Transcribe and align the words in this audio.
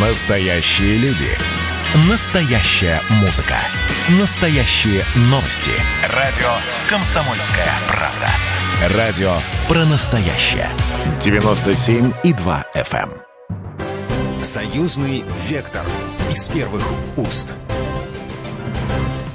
Настоящие 0.00 0.96
люди. 0.98 1.26
Настоящая 2.08 3.00
музыка. 3.20 3.56
Настоящие 4.20 5.02
новости. 5.22 5.72
Радио 6.14 6.46
«Комсомольская 6.88 7.66
правда». 7.88 8.96
Радио 8.96 9.32
про 9.66 9.84
настоящее. 9.86 10.68
97,2 11.18 12.64
FM. 12.76 13.10
эм. 13.10 14.44
Союзный 14.44 15.24
вектор 15.48 15.84
из 16.30 16.46
первых 16.46 16.84
уст. 17.16 17.54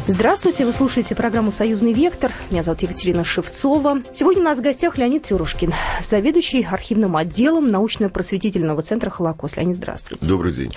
Здравствуйте, 0.05 0.65
вы 0.65 0.73
слушаете 0.73 1.15
программу 1.15 1.49
«Союзный 1.49 1.93
вектор». 1.93 2.29
Меня 2.51 2.61
зовут 2.61 2.81
Екатерина 2.81 3.23
Шевцова. 3.23 4.03
Сегодня 4.13 4.41
у 4.41 4.45
нас 4.45 4.59
в 4.59 4.61
гостях 4.61 4.97
Леонид 4.97 5.23
Тюрушкин, 5.23 5.73
заведующий 6.01 6.67
архивным 6.69 7.15
отделом 7.15 7.69
научно-просветительного 7.69 8.81
центра 8.81 9.09
«Холокост». 9.09 9.55
Леонид, 9.55 9.77
здравствуйте. 9.77 10.27
Добрый 10.27 10.51
день. 10.51 10.73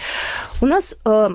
У 0.62 0.66
нас 0.66 0.96
э, 1.04 1.30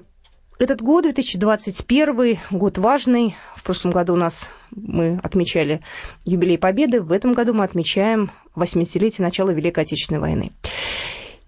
этот 0.57 0.81
год, 0.81 1.03
2021, 1.03 2.39
год 2.51 2.77
важный. 2.77 3.35
В 3.57 3.63
прошлом 3.63 3.91
году 3.91 4.13
у 4.13 4.17
нас 4.17 4.49
мы 4.73 5.19
отмечали 5.21 5.81
юбилей 6.23 6.57
Победы. 6.57 7.01
В 7.01 7.11
этом 7.11 7.33
году 7.33 7.53
мы 7.53 7.65
отмечаем 7.65 8.31
80-летие 8.55 9.21
начала 9.21 9.49
Великой 9.49 9.83
Отечественной 9.83 10.21
войны. 10.21 10.53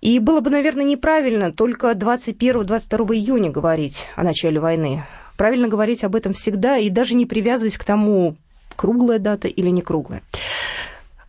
И 0.01 0.19
было 0.19 0.41
бы, 0.41 0.49
наверное, 0.49 0.83
неправильно 0.83 1.53
только 1.53 1.91
21-22 1.91 3.15
июня 3.15 3.49
говорить 3.49 4.07
о 4.17 4.23
начале 4.23 4.59
войны. 4.59 5.05
Правильно 5.37 5.67
говорить 5.67 6.03
об 6.03 6.15
этом 6.15 6.33
всегда 6.33 6.77
и 6.77 6.89
даже 6.89 7.15
не 7.15 7.25
привязываясь 7.25 7.77
к 7.77 7.83
тому, 7.83 8.35
круглая 8.75 9.19
дата 9.19 9.47
или 9.47 9.69
не 9.69 9.81
круглая. 9.81 10.21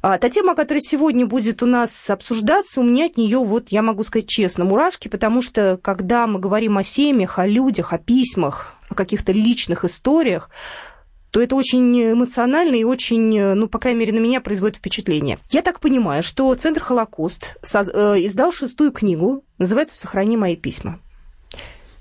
А 0.03 0.19
та 0.19 0.29
тема, 0.29 0.55
которая 0.55 0.83
сегодня 0.83 1.25
будет 1.25 1.63
у 1.63 1.67
нас 1.67 2.11
обсуждаться, 2.11 2.83
у 2.83 2.85
меня 2.85 3.07
от 3.07 3.17
нее, 3.17 3.39
вот 3.39 3.71
я 3.71 3.81
могу 3.81 4.05
сказать 4.05 4.29
честно, 4.29 4.67
мурашки, 4.67 5.09
потому 5.09 5.41
что 5.41 5.79
когда 5.81 6.27
мы 6.27 6.39
говорим 6.39 6.77
о 6.77 6.83
семьях, 6.83 7.39
о 7.39 7.47
людях, 7.47 7.95
о 7.95 7.99
письмах, 7.99 8.75
о 8.91 8.95
каких-то 8.95 9.33
личных 9.33 9.83
историях, 9.83 10.51
то 11.31 11.41
это 11.41 11.57
очень 11.57 12.13
эмоционально 12.13 12.77
и 12.77 12.85
очень, 12.85 13.55
ну, 13.55 13.67
по 13.67 13.79
крайней 13.79 14.01
мере, 14.01 14.13
на 14.13 14.19
меня 14.19 14.43
производит 14.43 14.77
впечатление. 14.77 15.39
Я 15.51 15.63
так 15.63 15.81
понимаю, 15.81 16.23
что 16.23 16.55
Центр 16.55 16.83
Холокост 16.83 17.57
э, 17.63 17.79
издал 18.27 18.53
шестую 18.53 18.93
книгу, 18.93 19.43
называется 19.57 19.97
«Сохрани 19.97 20.37
мои 20.37 20.55
письма». 20.55 21.01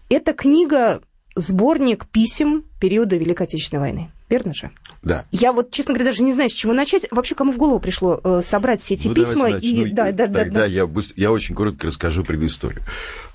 Эта 0.10 0.34
книга 0.34 1.02
сборник 1.36 2.06
писем 2.08 2.64
периода 2.80 3.16
Великой 3.16 3.44
Отечественной 3.44 3.82
войны. 3.82 4.12
Верно 4.30 4.54
же? 4.54 4.72
Да. 5.04 5.26
Я 5.32 5.54
вот, 5.54 5.70
честно 5.72 5.94
говоря, 5.94 6.10
даже 6.10 6.24
не 6.24 6.34
знаю, 6.34 6.50
с 6.50 6.54
чего 6.54 6.74
начать. 6.74 7.06
Вообще, 7.12 7.36
кому 7.36 7.52
в 7.52 7.58
голову 7.58 7.80
пришло 7.80 8.20
э, 8.24 8.42
собрать 8.44 8.82
все 8.82 8.96
эти 8.96 9.08
ну, 9.08 9.14
письма? 9.14 9.50
И... 9.50 9.92
Да, 9.92 10.12
да, 10.12 10.28
да, 10.28 10.44
Тогда 10.44 10.60
да. 10.62 10.66
Я, 10.66 10.88
быстро, 10.88 11.22
я 11.22 11.32
очень 11.32 11.54
коротко 11.54 11.88
расскажу 11.88 12.24
предысторию. 12.24 12.82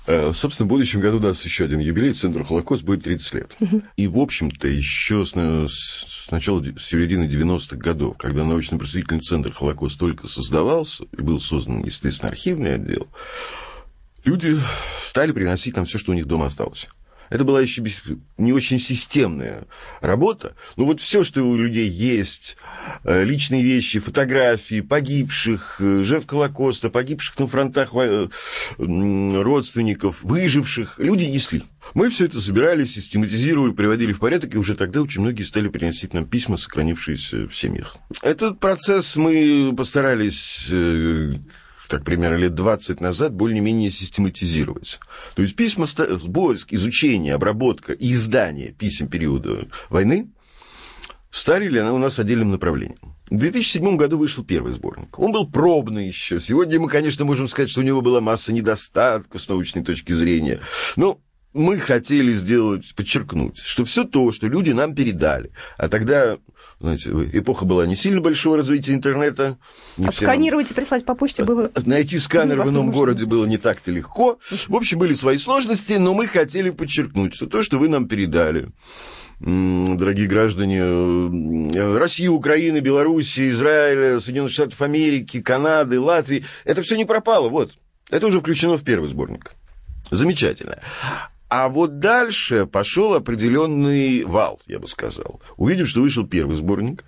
Э, 0.07 0.31
собственно, 0.33 0.65
в 0.65 0.69
будущем 0.69 0.99
году 1.01 1.17
у 1.17 1.21
нас 1.21 1.45
еще 1.45 1.65
один 1.65 1.79
юбилей, 1.79 2.13
Центр 2.13 2.43
Холокост 2.43 2.83
будет 2.83 3.03
30 3.03 3.33
лет. 3.33 3.55
Угу. 3.59 3.81
И, 3.95 4.07
в 4.07 4.17
общем-то, 4.17 4.67
еще 4.67 5.25
с, 5.25 5.35
с 5.35 6.31
начала, 6.31 6.63
с 6.63 6.83
середины 6.83 7.25
90-х 7.25 7.77
годов, 7.77 8.17
когда 8.17 8.43
научно-просветительный 8.43 9.21
центр 9.21 9.53
Холокост 9.53 9.99
только 9.99 10.27
создавался, 10.27 11.05
и 11.17 11.21
был 11.21 11.39
создан, 11.39 11.83
естественно, 11.83 12.29
архивный 12.29 12.75
отдел, 12.75 13.07
люди 14.25 14.57
стали 15.07 15.31
приносить 15.31 15.75
нам 15.75 15.85
все, 15.85 15.97
что 15.97 16.11
у 16.11 16.15
них 16.15 16.25
дома 16.25 16.47
осталось. 16.47 16.87
Это 17.29 17.43
была 17.43 17.61
еще 17.61 17.83
не 18.37 18.53
очень 18.53 18.79
системная 18.79 19.65
работа. 20.01 20.55
Но 20.75 20.85
вот 20.85 21.01
все, 21.01 21.23
что 21.23 21.43
у 21.43 21.55
людей 21.55 21.87
есть, 21.87 22.57
э, 23.03 23.23
личные 23.23 23.63
вещи, 23.63 23.99
фотографии 23.99 24.81
погибших, 24.81 25.77
э, 25.79 26.03
жертв 26.03 26.29
Холокоста, 26.29 26.89
погибших 26.89 27.37
на 27.39 27.47
фронтах 27.47 27.91
э, 27.93 28.27
родственников, 28.77 30.23
выживших, 30.23 30.95
люди 30.99 31.25
несли. 31.25 31.63
Мы 31.93 32.09
все 32.09 32.25
это 32.25 32.39
собирали, 32.39 32.85
систематизировали, 32.85 33.73
приводили 33.73 34.13
в 34.13 34.19
порядок, 34.19 34.53
и 34.53 34.57
уже 34.57 34.75
тогда 34.75 35.01
очень 35.01 35.21
многие 35.21 35.43
стали 35.43 35.69
приносить 35.69 36.13
нам 36.13 36.25
письма, 36.25 36.57
сохранившиеся 36.57 37.47
в 37.47 37.55
семьях. 37.55 37.97
Этот 38.21 38.59
процесс 38.59 39.15
мы 39.15 39.73
постарались 39.75 40.69
так 41.89 42.03
примерно 42.05 42.37
лет 42.37 42.53
20 42.53 43.01
назад, 43.01 43.33
более-менее 43.33 43.89
систематизировать. 43.89 44.99
То 45.35 45.41
есть 45.41 45.55
письма, 45.55 45.87
поиск, 46.33 46.71
изучение, 46.71 47.33
обработка 47.33 47.93
и 47.93 48.13
издание 48.13 48.71
писем 48.71 49.07
периода 49.07 49.67
войны 49.89 50.29
стали 51.31 51.67
ли 51.67 51.81
у 51.81 51.97
нас 51.97 52.19
отдельным 52.19 52.51
направлением. 52.51 52.99
В 53.29 53.37
2007 53.37 53.97
году 53.97 54.17
вышел 54.17 54.43
первый 54.43 54.73
сборник. 54.73 55.19
Он 55.19 55.31
был 55.31 55.47
пробный 55.47 56.07
еще. 56.07 56.39
Сегодня 56.39 56.79
мы, 56.79 56.89
конечно, 56.89 57.25
можем 57.25 57.47
сказать, 57.47 57.69
что 57.69 57.81
у 57.81 57.83
него 57.83 58.01
была 58.01 58.21
масса 58.21 58.53
недостатков 58.53 59.41
с 59.41 59.49
научной 59.49 59.83
точки 59.83 60.13
зрения. 60.13 60.61
Но 60.95 61.19
мы 61.53 61.77
хотели 61.77 62.33
сделать, 62.33 62.93
подчеркнуть, 62.95 63.57
что 63.57 63.83
все 63.85 64.03
то, 64.03 64.31
что 64.31 64.47
люди 64.47 64.71
нам 64.71 64.93
передали, 64.93 65.51
а 65.77 65.89
тогда, 65.89 66.37
знаете, 66.79 67.09
эпоха 67.33 67.65
была 67.65 67.87
не 67.87 67.95
сильно 67.95 68.21
большого 68.21 68.57
развития 68.57 68.93
интернета. 68.93 69.57
Не 69.97 70.07
Отсканировать 70.07 70.67
нам... 70.67 70.73
и 70.73 70.75
прислать 70.75 71.05
по 71.05 71.15
почте 71.15 71.43
было... 71.43 71.71
Найти 71.85 72.19
сканер 72.19 72.61
в 72.61 72.69
ином 72.69 72.91
городе 72.91 73.25
было 73.25 73.45
не 73.45 73.57
так-то 73.57 73.91
легко. 73.91 74.39
В 74.67 74.75
общем, 74.75 74.99
были 74.99 75.13
свои 75.13 75.37
сложности, 75.37 75.93
но 75.93 76.13
мы 76.13 76.27
хотели 76.27 76.69
подчеркнуть, 76.69 77.33
что 77.33 77.47
то, 77.47 77.63
что 77.63 77.79
вы 77.79 77.89
нам 77.89 78.07
передали, 78.07 78.67
дорогие 79.39 80.27
граждане 80.27 80.83
России, 81.97 82.27
Украины, 82.27 82.79
Белоруссии, 82.79 83.49
Израиля, 83.51 84.19
Соединенных 84.19 84.51
Штатов 84.51 84.81
Америки, 84.81 85.41
Канады, 85.41 85.99
Латвии, 85.99 86.45
это 86.65 86.81
все 86.81 86.95
не 86.95 87.05
пропало, 87.05 87.49
вот. 87.49 87.73
Это 88.09 88.27
уже 88.27 88.39
включено 88.39 88.77
в 88.77 88.83
первый 88.83 89.09
сборник. 89.09 89.51
Замечательно. 90.11 90.79
А 91.49 91.67
вот 91.67 91.99
дальше 91.99 92.67
пошел 92.67 93.15
определенный 93.15 94.23
вал, 94.23 94.61
я 94.67 94.79
бы 94.79 94.87
сказал. 94.87 95.41
Увидев, 95.57 95.89
что 95.89 96.01
вышел 96.01 96.27
первый 96.27 96.55
сборник, 96.55 97.03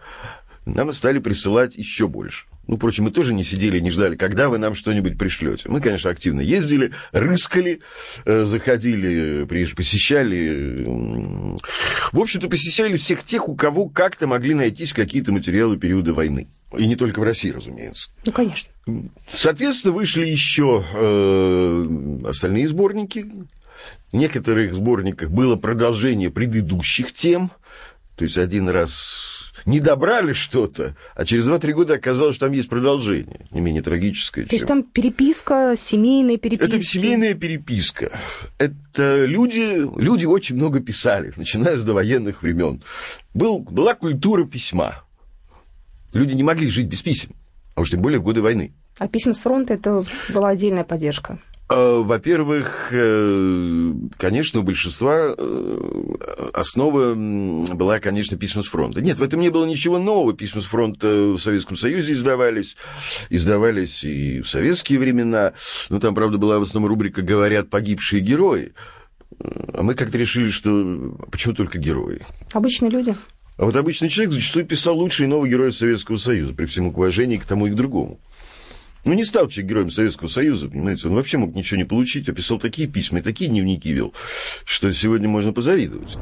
нам 0.66 0.92
стали 0.94 1.20
присылать 1.20 1.76
еще 1.76 2.08
больше. 2.08 2.48
Ну, 2.68 2.78
впрочем, 2.78 3.06
мы 3.06 3.12
тоже 3.12 3.34
не 3.34 3.44
сидели, 3.44 3.80
не 3.80 3.92
ждали, 3.92 4.16
когда 4.16 4.48
вы 4.48 4.58
нам 4.58 4.76
что-нибудь 4.76 5.18
пришлете. 5.18 5.68
Мы, 5.68 5.82
конечно, 5.82 6.10
активно 6.10 6.42
ездили, 6.42 6.92
рыскали, 7.12 7.82
э, 8.26 8.46
заходили, 8.46 9.46
посещали... 9.76 11.58
В 12.14 12.20
общем-то, 12.20 12.48
посещали 12.48 12.96
всех 12.96 13.24
тех, 13.24 13.50
у 13.50 13.56
кого 13.56 13.90
как-то 13.90 14.28
могли 14.28 14.54
найтись 14.54 14.94
какие-то 14.94 15.32
материалы 15.32 15.78
периода 15.78 16.14
войны. 16.14 16.48
И 16.78 16.86
не 16.88 16.96
только 16.96 17.20
в 17.20 17.24
России, 17.24 17.50
разумеется. 17.50 18.10
Ну, 18.26 18.32
конечно. 18.32 18.70
Соответственно, 19.36 19.94
вышли 19.94 20.26
еще 20.26 20.84
э, 20.94 22.28
остальные 22.28 22.70
сборники, 22.70 23.26
в 24.12 24.16
некоторых 24.16 24.74
сборниках 24.74 25.30
было 25.30 25.56
продолжение 25.56 26.30
предыдущих 26.30 27.14
тем, 27.14 27.52
то 28.16 28.26
есть 28.26 28.38
один 28.38 28.70
раз 28.70 29.52
не 29.66 29.80
добрали 29.80 30.34
что-то, 30.34 30.96
а 31.16 31.26
через 31.26 31.48
2-3 31.48 31.72
года 31.74 31.94
оказалось, 31.96 32.36
что 32.36 32.48
там 32.48 32.54
есть 32.54 32.70
продолжение, 32.70 33.46
не 33.52 33.62
менее 33.62 33.82
трагическое. 33.82 34.46
То 34.46 34.50
чем... 34.50 34.56
есть 34.56 34.68
там 34.68 34.84
переписка, 34.84 35.76
семейная 35.78 36.38
переписка? 36.38 36.76
Это 36.76 36.84
семейная 36.84 37.34
переписка. 37.36 38.12
Это 38.58 39.26
люди, 39.26 39.88
люди 40.00 40.26
очень 40.26 40.56
много 40.56 40.80
писали, 40.80 41.34
начиная 41.36 41.78
с 41.78 41.84
довоенных 41.84 42.42
времен. 42.42 42.84
Был, 43.34 43.60
была 43.60 43.94
культура 43.94 44.46
письма. 44.46 45.04
Люди 46.14 46.34
не 46.34 46.44
могли 46.44 46.70
жить 46.70 46.88
без 46.88 47.02
писем, 47.02 47.36
а 47.76 47.82
уж 47.82 47.92
тем 47.92 48.02
более 48.02 48.20
в 48.20 48.24
годы 48.24 48.42
войны. 48.42 48.74
А 49.00 49.08
письма 49.08 49.34
с 49.34 49.42
фронта– 49.42 49.74
это 49.76 50.04
была 50.30 50.50
отдельная 50.50 50.84
поддержка? 50.84 51.40
Э, 51.74 52.02
во-первых, 52.04 52.90
э, 52.92 53.94
конечно, 54.18 54.60
у 54.60 54.64
большинства 54.64 55.34
э, 55.38 56.16
основа 56.54 57.14
была, 57.16 58.00
конечно, 58.00 58.38
письма 58.38 58.62
с 58.62 58.68
фронта. 58.68 59.02
Нет, 59.02 59.20
в 59.20 59.24
этом 59.24 59.40
не 59.40 59.50
было 59.50 59.66
ничего 59.66 59.98
нового. 59.98 60.34
Письма 60.34 60.62
с 60.62 60.66
фронта 60.66 61.08
в 61.08 61.40
Советском 61.40 61.78
Союзе 61.78 62.12
издавались, 62.12 62.76
издавались 63.30 64.04
и 64.04 64.42
в 64.42 64.50
советские 64.50 65.00
времена. 65.00 65.54
Но 65.90 66.00
там, 66.00 66.14
правда, 66.14 66.38
была 66.38 66.60
в 66.60 66.64
основном 66.64 66.90
рубрика 66.90 67.22
«Говорят 67.22 67.70
погибшие 67.70 68.22
герои». 68.22 68.74
А 69.74 69.82
мы 69.82 69.94
как-то 69.94 70.18
решили, 70.18 70.50
что 70.50 71.16
почему 71.32 71.54
только 71.54 71.78
герои? 71.78 72.22
Обычные 72.52 72.92
люди. 72.92 73.16
А 73.58 73.64
вот 73.64 73.78
обычный 73.78 74.10
человек 74.10 74.34
зачастую 74.34 74.66
писал 74.66 74.98
лучшие 74.98 75.30
новые 75.30 75.52
герои 75.52 75.70
Советского 75.70 76.18
Союза, 76.18 76.54
при 76.54 76.66
всем 76.66 76.88
уважении 76.88 77.38
к 77.38 77.46
тому 77.46 77.68
и 77.68 77.72
к 77.72 77.76
другому. 77.76 78.20
Ну, 79.04 79.14
не 79.14 79.24
стал 79.24 79.48
человек 79.48 79.70
героем 79.70 79.92
Советского 79.92 80.28
Союза, 80.28 80.68
понимаете, 80.68 81.08
он 81.08 81.16
вообще 81.16 81.38
мог 81.38 81.56
ничего 81.56 81.78
не 81.78 81.86
получить, 81.86 82.30
а 82.30 82.34
писал 82.34 82.60
такие 82.60 82.88
письма 82.88 83.20
и 83.20 83.22
такие 83.22 83.50
дневники 83.50 83.92
вел, 83.92 84.14
что 84.64 84.94
сегодня 84.94 85.28
можно 85.28 85.54
позавидовать. 85.54 86.18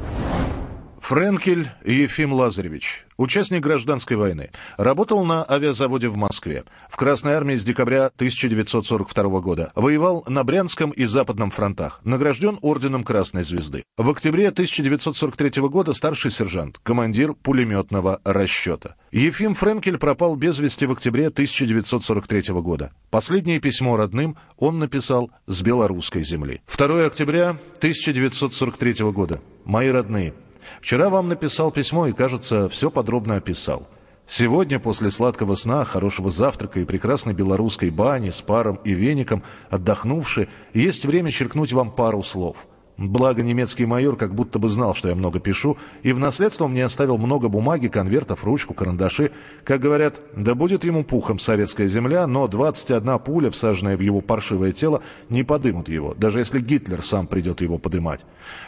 Френкель 1.10 1.68
Ефим 1.84 2.32
Лазаревич, 2.32 3.04
участник 3.16 3.62
гражданской 3.62 4.16
войны, 4.16 4.50
работал 4.76 5.24
на 5.24 5.42
авиазаводе 5.42 6.06
в 6.06 6.16
Москве. 6.16 6.62
В 6.88 6.96
Красной 6.96 7.32
армии 7.32 7.56
с 7.56 7.64
декабря 7.64 8.12
1942 8.14 9.40
года. 9.40 9.72
Воевал 9.74 10.22
на 10.28 10.44
Брянском 10.44 10.92
и 10.92 11.06
Западном 11.06 11.50
фронтах. 11.50 11.98
Награжден 12.04 12.60
орденом 12.62 13.02
Красной 13.02 13.42
Звезды. 13.42 13.82
В 13.98 14.08
октябре 14.08 14.50
1943 14.50 15.62
года 15.62 15.94
старший 15.94 16.30
сержант, 16.30 16.78
командир 16.84 17.34
пулеметного 17.34 18.20
расчета. 18.22 18.94
Ефим 19.10 19.54
Френкель 19.54 19.98
пропал 19.98 20.36
без 20.36 20.60
вести 20.60 20.86
в 20.86 20.92
октябре 20.92 21.26
1943 21.26 22.54
года. 22.60 22.92
Последнее 23.10 23.58
письмо 23.58 23.96
родным 23.96 24.36
он 24.58 24.78
написал 24.78 25.32
с 25.48 25.60
белорусской 25.60 26.22
земли. 26.22 26.62
2 26.72 27.04
октября 27.04 27.56
1943 27.78 29.10
года. 29.10 29.40
Мои 29.64 29.88
родные, 29.88 30.34
Вчера 30.80 31.08
вам 31.08 31.28
написал 31.28 31.70
письмо 31.70 32.06
и, 32.06 32.12
кажется, 32.12 32.68
все 32.68 32.90
подробно 32.90 33.36
описал. 33.36 33.86
Сегодня, 34.26 34.78
после 34.78 35.10
сладкого 35.10 35.56
сна, 35.56 35.84
хорошего 35.84 36.30
завтрака 36.30 36.78
и 36.78 36.84
прекрасной 36.84 37.34
белорусской 37.34 37.90
бани 37.90 38.30
с 38.30 38.40
паром 38.40 38.78
и 38.84 38.92
веником, 38.92 39.42
отдохнувши, 39.70 40.48
есть 40.72 41.04
время 41.04 41.32
черкнуть 41.32 41.72
вам 41.72 41.90
пару 41.90 42.22
слов. 42.22 42.68
Благо 43.00 43.42
немецкий 43.42 43.86
майор 43.86 44.14
как 44.14 44.34
будто 44.34 44.58
бы 44.58 44.68
знал, 44.68 44.94
что 44.94 45.08
я 45.08 45.14
много 45.14 45.40
пишу, 45.40 45.78
и 46.02 46.12
в 46.12 46.18
наследство 46.18 46.68
мне 46.68 46.84
оставил 46.84 47.16
много 47.16 47.48
бумаги, 47.48 47.88
конвертов, 47.88 48.44
ручку, 48.44 48.74
карандаши. 48.74 49.30
Как 49.64 49.80
говорят, 49.80 50.20
да 50.36 50.54
будет 50.54 50.84
ему 50.84 51.02
пухом 51.02 51.38
советская 51.38 51.88
земля, 51.88 52.26
но 52.26 52.46
21 52.46 53.18
пуля, 53.20 53.50
всаженная 53.50 53.96
в 53.96 54.00
его 54.00 54.20
паршивое 54.20 54.72
тело, 54.72 55.02
не 55.30 55.44
подымут 55.44 55.88
его, 55.88 56.12
даже 56.12 56.40
если 56.40 56.60
Гитлер 56.60 57.02
сам 57.02 57.26
придет 57.26 57.62
его 57.62 57.78
подымать. 57.78 58.20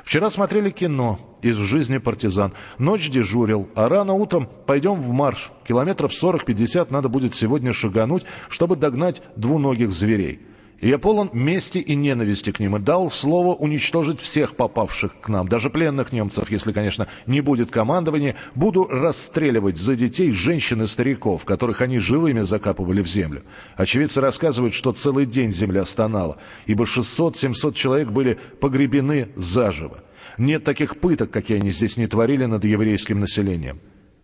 Вчера 0.03 0.31
смотрели 0.31 0.71
кино 0.71 1.21
из 1.43 1.59
жизни 1.59 1.99
партизан. 1.99 2.55
Ночь 2.79 3.11
дежурил, 3.11 3.69
а 3.75 3.91
рано 3.91 4.15
утром 4.15 4.49
пойдем 4.67 4.95
в 4.95 5.11
марш. 5.11 5.53
Километров 5.69 6.11
40-50 6.11 6.87
надо 6.89 7.11
будет 7.11 7.35
сегодня 7.35 7.75
шагануть, 7.75 8.25
чтобы 8.49 8.77
догнать 8.77 9.21
двуногих 9.37 9.93
зверей. 9.93 10.41
Я 10.83 10.99
полон 10.99 11.31
мести 11.33 11.79
и 11.79 11.95
ненависти 11.95 12.51
к 12.51 12.59
ним 12.59 12.75
и 12.75 12.81
дал 12.81 13.09
слово 13.13 13.55
уничтожить 13.55 14.21
всех 14.21 14.57
попавших 14.57 15.13
к 15.21 15.29
нам, 15.29 15.47
даже 15.47 15.71
пленных 15.71 16.11
немцев, 16.11 16.51
если, 16.51 16.73
конечно, 16.73 17.07
не 17.25 17.41
будет 17.41 17.71
командования, 17.71 18.35
буду 18.57 18.89
расстреливать 18.91 19.77
за 19.77 19.95
детей, 19.95 20.33
женщин 20.33 20.83
и 20.83 20.89
стариков, 20.89 21.45
которых 21.45 21.83
они 21.83 22.01
живыми 22.01 22.41
закапывали 22.41 23.01
в 23.01 23.07
землю. 23.07 23.45
Очевидцы 23.77 24.21
рассказывают, 24.21 24.75
что 24.75 24.93
целый 24.93 25.25
день 25.25 25.53
земля 25.53 25.85
стонала, 25.85 26.39
ибо 26.67 26.83
600-700 26.83 27.75
человек 27.75 28.09
были 28.09 28.41
погребены 28.61 29.29
заживо. 29.37 30.03
Нет 30.37 30.65
таких 30.65 30.99
пыток, 30.99 31.31
какие 31.31 31.59
они 31.59 31.71
здесь 31.71 31.97
не 31.97 32.09
творили 32.09 32.47
над 32.47 32.65
еврейским 32.65 33.21
населением. 33.21 33.79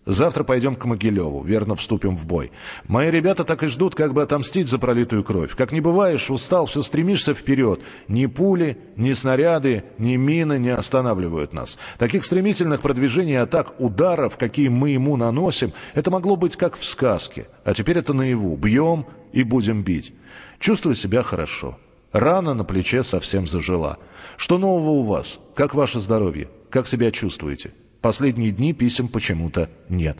Завтра 0.09 0.43
пойдем 0.43 0.75
к 0.75 0.87
Могилеву, 0.87 1.43
верно 1.43 1.77
вступим 1.77 2.17
в 2.17 2.25
бой. 2.25 2.51
Мои 2.87 3.11
ребята 3.11 3.45
так 3.45 3.63
и 3.63 3.69
ждут, 3.69 3.95
как 3.95 4.15
бы 4.15 4.23
отомстить 4.23 4.67
за 4.67 4.79
пролитую 4.79 5.23
кровь. 5.23 5.55
Как 5.55 5.71
не 5.71 5.83
бываешь, 5.83 6.31
устал, 6.31 6.65
все 6.65 6.81
стремишься 6.83 7.35
вперед. 7.35 7.83
Ни 8.09 8.25
пули, 8.25 8.79
ни 8.97 9.13
снаряды, 9.13 9.85
ни 9.99 10.17
мины 10.17 10.59
не 10.59 10.71
останавливают 10.71 11.53
нас. 11.53 11.77
Таких 11.99 12.25
стремительных 12.25 12.81
продвижений, 12.81 13.39
атак, 13.39 13.79
ударов, 13.79 14.39
какие 14.39 14.69
мы 14.69 14.91
ему 14.91 15.19
наносим, 15.19 15.75
это 15.93 16.11
могло 16.11 16.37
быть 16.37 16.57
как 16.57 16.79
в 16.79 16.87
сказке. 16.87 17.47
А 17.65 17.75
теперь 17.75 17.99
это 17.99 18.15
наяву. 18.15 18.57
Бьем 18.57 19.05
и 19.33 19.43
будем 19.43 19.83
бить. 19.83 20.15
Чувствую 20.59 20.95
себя 20.95 21.23
хорошо. 21.23 21.79
Рана 22.13 22.55
на 22.55 22.65
плече 22.65 23.05
совсем 23.05 23.47
зажила. 23.47 23.99
Что 24.39 24.57
нового 24.57 24.89
у 24.89 25.03
вас? 25.03 25.39
Как 25.55 25.75
ваше 25.75 26.01
здоровье? 26.01 26.49
Как 26.71 26.89
себя 26.89 27.11
чувствуете? 27.11 27.75
Последние 28.01 28.53
дни 28.53 28.73
писем 28.73 29.09
почему-то 29.09 29.69
нет. 29.89 30.19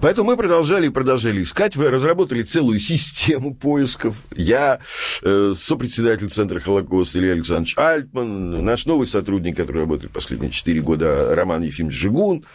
Поэтому 0.00 0.30
мы 0.30 0.36
продолжали 0.38 0.86
и 0.86 0.88
продолжали 0.88 1.42
искать. 1.42 1.76
Вы 1.76 1.90
разработали 1.90 2.42
целую 2.42 2.78
систему 2.78 3.54
поисков. 3.54 4.16
Я, 4.34 4.78
э, 5.22 5.52
сопредседатель 5.54 6.30
Центра 6.30 6.58
Холокоста 6.58 7.18
Илья 7.18 7.32
Александрович 7.32 7.76
Альтман, 7.76 8.64
наш 8.64 8.86
новый 8.86 9.06
сотрудник, 9.06 9.58
который 9.58 9.82
работает 9.82 10.10
последние 10.10 10.50
четыре 10.50 10.80
года, 10.80 11.34
Роман 11.34 11.62
Ефимович 11.62 11.94
Жигун. 11.94 12.46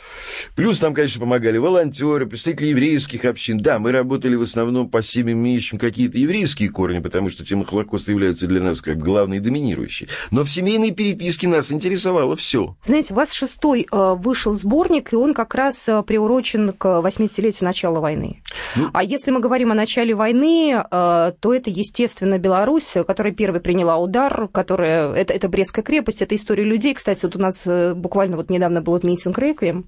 Плюс 0.55 0.79
там, 0.79 0.95
конечно, 0.95 1.21
помогали 1.21 1.59
волонтеры, 1.59 2.25
представители 2.25 2.69
еврейских 2.69 3.25
общин. 3.25 3.59
Да, 3.59 3.77
мы 3.77 3.91
работали 3.91 4.33
в 4.33 4.41
основном 4.41 4.89
по 4.89 5.03
семьям, 5.03 5.37
имеющим 5.37 5.77
какие-то 5.77 6.17
еврейские 6.17 6.69
корни, 6.69 6.97
потому 6.97 7.29
что 7.29 7.45
тема 7.45 7.63
Холокоста 7.63 8.11
является 8.11 8.47
для 8.47 8.61
нас 8.61 8.81
как 8.81 8.97
главной 8.97 9.37
и 9.37 9.39
доминирующей. 9.39 10.07
Но 10.31 10.43
в 10.43 10.49
семейной 10.49 10.91
переписке 10.91 11.47
нас 11.47 11.71
интересовало 11.71 12.35
все. 12.35 12.75
Знаете, 12.83 13.13
у 13.13 13.17
вас 13.17 13.33
шестой 13.33 13.85
э, 13.91 14.15
вышел 14.17 14.53
сборник, 14.53 15.13
и 15.13 15.15
он 15.15 15.35
как 15.35 15.53
раз 15.53 15.87
э, 15.87 16.01
приурочен 16.01 16.73
к 16.73 17.01
80 17.01 17.34
десятилетию 17.35 17.67
начала 17.67 17.99
войны. 17.99 18.41
Ну... 18.75 18.89
А 18.93 19.03
если 19.03 19.31
мы 19.31 19.39
говорим 19.39 19.71
о 19.71 19.75
начале 19.75 20.13
войны, 20.13 20.73
э, 20.73 21.31
то 21.39 21.53
это, 21.53 21.69
естественно, 21.69 22.37
Беларусь, 22.37 22.95
которая 23.05 23.33
первой 23.33 23.59
приняла 23.59 23.97
удар, 23.97 24.47
которая... 24.51 25.13
Это, 25.13 25.33
это 25.33 25.49
Брестская 25.49 25.83
крепость, 25.83 26.21
это 26.21 26.35
история 26.35 26.63
людей. 26.63 26.93
Кстати, 26.93 27.25
вот 27.25 27.35
у 27.35 27.39
нас 27.39 27.63
э, 27.65 27.93
буквально 27.93 28.37
вот 28.37 28.49
недавно 28.49 28.81
был 28.81 28.99
митинг 29.03 29.37
«Реквием», 29.37 29.87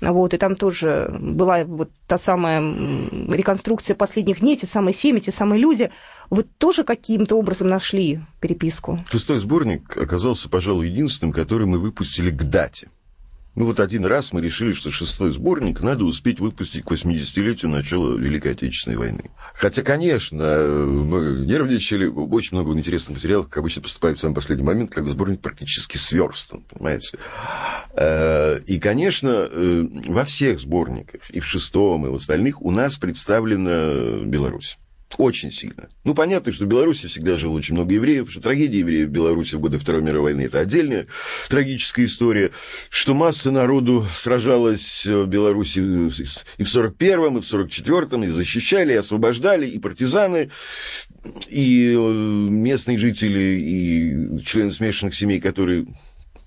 вот, 0.00 0.34
и 0.34 0.38
там 0.38 0.56
тоже 0.56 1.14
была 1.18 1.64
вот 1.64 1.90
та 2.06 2.18
самая 2.18 2.60
реконструкция 2.60 3.94
последних 3.94 4.40
дней, 4.40 4.56
те 4.56 4.66
самые 4.66 4.92
семьи, 4.92 5.20
те 5.20 5.30
самые 5.30 5.60
люди. 5.60 5.90
Вы 6.30 6.42
тоже 6.42 6.84
каким-то 6.84 7.36
образом 7.36 7.68
нашли 7.68 8.20
переписку? 8.40 8.98
Шестой 9.10 9.38
сборник 9.38 9.96
оказался, 9.96 10.48
пожалуй, 10.48 10.88
единственным, 10.88 11.32
который 11.32 11.66
мы 11.66 11.78
выпустили 11.78 12.30
к 12.30 12.42
дате. 12.44 12.88
Ну 13.58 13.64
вот 13.64 13.80
один 13.80 14.04
раз 14.04 14.32
мы 14.32 14.40
решили, 14.40 14.72
что 14.72 14.92
шестой 14.92 15.32
сборник 15.32 15.80
надо 15.80 16.04
успеть 16.04 16.38
выпустить 16.38 16.84
к 16.84 16.92
80-летию 16.92 17.68
начала 17.68 18.16
Великой 18.16 18.52
Отечественной 18.52 18.96
войны. 18.96 19.32
Хотя, 19.52 19.82
конечно, 19.82 20.44
мы 20.46 21.44
нервничали, 21.44 22.06
очень 22.06 22.56
много 22.56 22.72
интересных 22.78 23.16
материалов, 23.16 23.48
как 23.48 23.58
обычно 23.58 23.82
поступает 23.82 24.16
в 24.16 24.20
самый 24.20 24.34
последний 24.36 24.64
момент, 24.64 24.94
когда 24.94 25.10
сборник 25.10 25.40
практически 25.40 25.96
сверстан, 25.96 26.62
понимаете. 26.70 27.18
Э, 27.94 28.60
и, 28.60 28.78
конечно, 28.78 29.48
э, 29.50 29.86
во 30.06 30.24
всех 30.24 30.60
сборниках, 30.60 31.28
и 31.28 31.40
в 31.40 31.44
шестом, 31.44 32.06
и 32.06 32.10
в 32.10 32.14
остальных, 32.14 32.62
у 32.62 32.70
нас 32.70 32.96
представлена 32.96 34.24
Беларусь. 34.24 34.78
Очень 35.16 35.50
сильно. 35.50 35.88
Ну, 36.04 36.14
понятно, 36.14 36.52
что 36.52 36.64
в 36.64 36.68
Беларуси 36.68 37.06
всегда 37.06 37.36
жило 37.38 37.52
очень 37.52 37.74
много 37.74 37.94
евреев, 37.94 38.30
что 38.30 38.40
трагедия 38.40 38.80
евреев 38.80 39.08
в 39.08 39.12
Беларуси 39.12 39.54
в 39.54 39.60
годы 39.60 39.78
Второй 39.78 40.02
мировой 40.02 40.32
войны– 40.32 40.42
это 40.46 40.60
отдельная 40.60 41.06
трагическая 41.48 42.04
история, 42.04 42.50
что 42.90 43.14
масса 43.14 43.50
народу 43.50 44.06
сражалась 44.14 45.06
в 45.06 45.26
Беларуси 45.26 45.78
и 45.78 46.62
в 46.62 46.66
41-м, 46.66 47.38
и 47.38 47.40
в 47.40 47.44
44-м, 47.44 48.24
и 48.24 48.28
защищали, 48.28 48.92
и 48.92 48.96
освобождали, 48.96 49.66
и 49.66 49.78
партизаны, 49.78 50.50
и 51.48 51.94
э, 51.96 51.98
местные 51.98 52.98
жители, 52.98 53.58
и 53.58 54.44
члены 54.44 54.72
смешанных 54.72 55.14
семей, 55.14 55.40
которые 55.40 55.86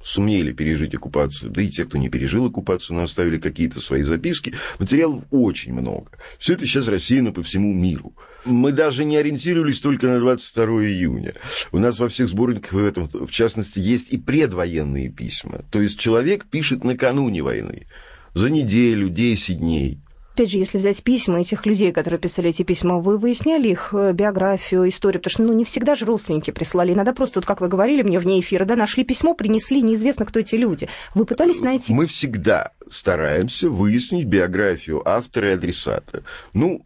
сумели 0.03 0.51
пережить 0.51 0.95
оккупацию, 0.95 1.51
да 1.51 1.62
и 1.62 1.69
те, 1.69 1.86
кто 1.86 1.98
не 1.98 2.09
пережил 2.09 2.45
оккупацию, 2.45 2.98
но 2.98 3.03
оставили 3.03 3.38
какие-то 3.38 3.80
свои 3.80 4.03
записки. 4.03 4.53
Материалов 4.80 5.24
очень 5.31 5.74
много. 5.74 6.12
Все 6.39 6.53
это 6.53 6.65
сейчас 6.65 6.88
рассеяно 6.88 7.31
по 7.31 7.44
всему 7.44 7.74
миру. 7.74 8.15
Мы 8.45 8.71
даже 8.71 9.06
не 9.06 9.18
ориентировались 9.18 9.81
только 9.81 10.07
на 10.07 10.19
22 10.19 10.65
июня. 10.86 11.33
У 11.71 11.80
нас 11.80 12.00
во 12.00 12.09
всех 12.09 12.30
сборниках, 12.30 12.74
в, 12.74 12.83
этом, 12.83 13.07
в 13.07 13.31
частности, 13.31 13.80
есть 13.80 14.12
и 14.13 14.17
предвоенные 14.17 15.10
письма. 15.10 15.63
То 15.72 15.81
есть 15.81 16.00
человек 16.00 16.46
пишет 16.46 16.84
накануне 16.84 17.43
войны, 17.43 17.88
за 18.34 18.50
неделю, 18.50 19.10
10 19.10 19.60
дней 19.60 20.00
опять 20.34 20.52
же, 20.52 20.58
если 20.58 20.78
взять 20.78 21.04
письма 21.04 21.40
этих 21.40 21.66
людей, 21.66 21.92
которые 21.92 22.20
писали 22.20 22.50
эти 22.50 22.64
письма, 22.64 23.00
вы 23.00 23.18
выясняли 23.18 23.70
их 23.70 23.90
э, 23.94 24.14
биографию, 24.14 24.88
историю? 24.88 25.22
Потому 25.22 25.32
что, 25.32 25.44
ну, 25.44 25.54
не 25.54 25.64
всегда 25.64 25.96
же 25.96 26.06
родственники 26.06 26.52
прислали. 26.52 26.94
Иногда 26.94 27.14
просто, 27.14 27.40
вот 27.40 27.46
как 27.46 27.62
вы 27.62 27.68
говорили 27.68 28.04
мне 28.04 28.20
вне 28.20 28.40
эфира, 28.40 28.66
да, 28.66 28.76
нашли 28.76 29.04
письмо, 29.04 29.34
принесли, 29.34 29.82
неизвестно, 29.82 30.26
кто 30.26 30.40
эти 30.40 30.56
люди. 30.56 30.88
Вы 31.16 31.26
пытались 31.26 31.62
найти? 31.62 31.94
Мы 31.94 32.08
всегда 32.08 32.72
стараемся 32.92 33.70
выяснить 33.70 34.26
биографию 34.26 35.08
автора 35.08 35.52
и 35.52 35.54
адресата. 35.54 36.24
Ну, 36.54 36.84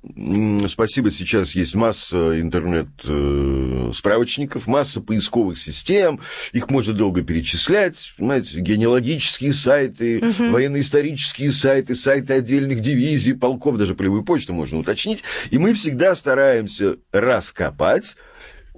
спасибо, 0.68 1.10
сейчас 1.12 1.56
есть 1.56 1.75
масса 1.75 2.40
интернет-справочников, 2.40 4.68
э, 4.68 4.72
масса 4.72 5.02
поисковых 5.02 5.60
систем, 5.60 6.22
их 6.54 6.70
можно 6.70 6.94
долго 6.94 7.24
перечислять, 7.24 8.14
понимаете, 8.18 8.60
генеалогические 8.60 9.52
сайты, 9.54 10.20
угу. 10.20 10.52
военно-исторические 10.52 11.52
сайты, 11.52 11.96
сайты 11.96 12.34
отдельных 12.34 12.82
дивизий, 12.82 13.34
полков, 13.36 13.77
даже 13.77 13.96
полевую 13.96 14.24
почту 14.24 14.54
можно 14.54 14.80
уточнить, 14.80 15.24
и 15.51 15.58
мы 15.58 15.74
всегда 15.74 16.15
стараемся 16.15 16.98
раскопать 17.12 18.15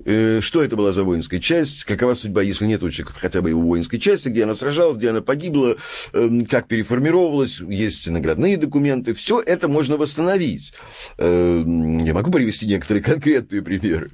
Э, 0.05 0.39
что 0.41 0.63
это 0.63 0.75
была 0.75 0.91
за 0.91 1.03
воинская 1.03 1.39
часть, 1.39 1.83
какова 1.83 2.13
судьба, 2.13 2.41
если 2.41 2.65
нет 2.65 2.81
вообще 2.81 3.03
хотя 3.03 3.41
бы 3.41 3.49
его 3.49 3.61
воинской 3.61 3.99
части, 3.99 4.29
где 4.29 4.43
она 4.43 4.55
сражалась, 4.55 4.97
где 4.97 5.09
она 5.09 5.21
погибла, 5.21 5.77
эм, 6.13 6.45
как 6.45 6.67
переформировалась, 6.67 7.59
есть 7.59 8.07
наградные 8.07 8.57
документы, 8.57 9.13
все 9.13 9.41
это 9.41 9.67
можно 9.67 9.97
восстановить. 9.97 10.73
Эм, 11.17 11.99
я 11.99 12.13
могу 12.13 12.31
привести 12.31 12.67
некоторые 12.67 13.03
конкретные 13.03 13.61
примеры. 13.61 14.11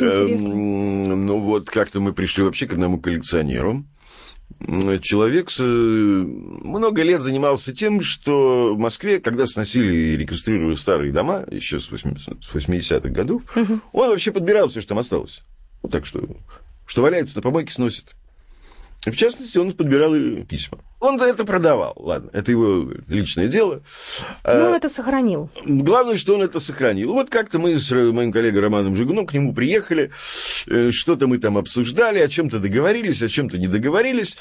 Эм, 0.00 1.26
ну 1.26 1.38
вот 1.38 1.70
как-то 1.70 2.00
мы 2.00 2.12
пришли 2.12 2.42
вообще 2.42 2.66
к 2.66 2.72
одному 2.72 3.00
коллекционеру, 3.00 3.84
человек 5.02 5.50
много 5.58 7.02
лет 7.02 7.20
занимался 7.20 7.74
тем, 7.74 8.00
что 8.00 8.74
в 8.74 8.78
Москве, 8.78 9.20
когда 9.20 9.46
сносили 9.46 9.92
и 9.94 10.16
реконструировали 10.16 10.74
старые 10.74 11.12
дома, 11.12 11.44
еще 11.50 11.80
с 11.80 11.90
80-х 11.90 13.08
годов, 13.08 13.42
угу. 13.56 13.80
он 13.92 14.10
вообще 14.10 14.32
подбирал 14.32 14.68
все, 14.68 14.80
что 14.80 14.90
там 14.90 14.98
осталось. 14.98 15.42
Вот 15.82 15.92
так 15.92 16.06
что, 16.06 16.22
что 16.86 17.02
валяется 17.02 17.36
на 17.36 17.42
помойке, 17.42 17.72
сносит. 17.72 18.14
В 19.04 19.16
частности, 19.16 19.56
он 19.56 19.72
подбирал 19.72 20.14
письма. 20.44 20.78
Он 21.00 21.18
это 21.18 21.46
продавал, 21.46 21.94
ладно, 21.96 22.28
это 22.34 22.50
его 22.50 22.90
личное 23.08 23.48
дело. 23.48 23.80
Ну, 24.44 24.66
он 24.66 24.74
это 24.74 24.90
сохранил. 24.90 25.48
Главное, 25.64 26.18
что 26.18 26.34
он 26.34 26.42
это 26.42 26.60
сохранил. 26.60 27.14
Вот 27.14 27.30
как-то 27.30 27.58
мы 27.58 27.78
с 27.78 27.90
моим 27.90 28.30
коллегой 28.30 28.60
Романом 28.60 28.94
Жигуном 28.96 29.26
к 29.26 29.32
нему 29.32 29.54
приехали, 29.54 30.10
э, 30.66 30.90
что-то 30.90 31.26
мы 31.26 31.38
там 31.38 31.56
обсуждали, 31.56 32.18
о 32.18 32.28
чем-то 32.28 32.58
договорились, 32.58 33.22
о 33.22 33.30
чем-то 33.30 33.56
не 33.56 33.66
договорились. 33.66 34.36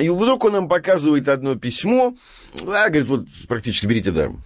И 0.00 0.08
вдруг 0.08 0.44
он 0.44 0.52
нам 0.52 0.68
показывает 0.68 1.28
одно 1.28 1.56
письмо, 1.56 2.16
а, 2.66 2.88
говорит, 2.88 3.08
вот 3.08 3.26
практически 3.46 3.84
берите 3.84 4.10
даром. 4.10 4.42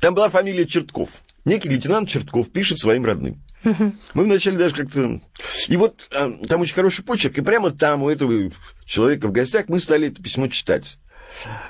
Там 0.00 0.14
была 0.14 0.28
фамилия 0.28 0.66
Чертков. 0.66 1.10
Некий 1.44 1.68
лейтенант 1.68 2.08
Чертков 2.08 2.52
пишет 2.52 2.78
своим 2.78 3.04
родным. 3.04 3.42
Мы 3.64 4.24
вначале 4.24 4.58
даже 4.58 4.74
как-то... 4.74 5.20
И 5.68 5.76
вот 5.76 6.08
а, 6.12 6.30
там 6.48 6.60
очень 6.60 6.74
хороший 6.74 7.04
почерк, 7.04 7.38
и 7.38 7.42
прямо 7.42 7.70
там 7.70 8.02
у 8.02 8.08
этого 8.08 8.50
человека 8.84 9.28
в 9.28 9.32
гостях 9.32 9.68
мы 9.68 9.80
стали 9.80 10.08
это 10.08 10.22
письмо 10.22 10.48
читать. 10.48 10.98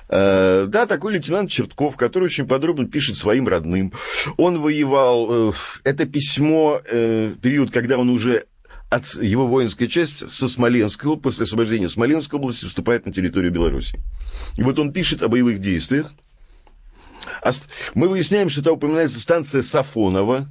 Uh, 0.09 0.67
да, 0.67 0.87
такой 0.87 1.15
лейтенант 1.15 1.51
Чертков, 1.51 1.97
который 1.97 2.25
очень 2.25 2.49
подробно 2.49 2.89
пишет 2.89 3.17
своим 3.17 3.47
родным. 3.47 3.93
Он 4.37 4.61
воевал... 4.61 5.51
Uh, 5.51 5.55
это 5.85 6.05
письмо, 6.05 6.81
uh, 6.93 7.35
период, 7.41 7.71
когда 7.71 7.97
он 7.97 8.11
уже 8.11 8.45
от 8.91 9.07
его 9.23 9.47
воинская 9.47 9.89
часть 9.89 10.31
со 10.31 10.49
Смоленской, 10.49 11.17
после 11.17 11.45
освобождения 11.45 11.89
Смоленской 11.89 12.39
области, 12.39 12.67
вступает 12.67 13.07
на 13.07 13.13
территорию 13.13 13.51
Беларуси. 13.51 13.99
И 14.57 14.63
вот 14.63 14.79
он 14.79 14.93
пишет 14.93 15.23
о 15.23 15.29
боевых 15.29 15.61
действиях. 15.61 16.13
Мы 17.95 18.09
выясняем, 18.09 18.51
что 18.51 18.63
там 18.63 18.75
упоминается 18.75 19.19
станция 19.19 19.63
Сафонова, 19.63 20.49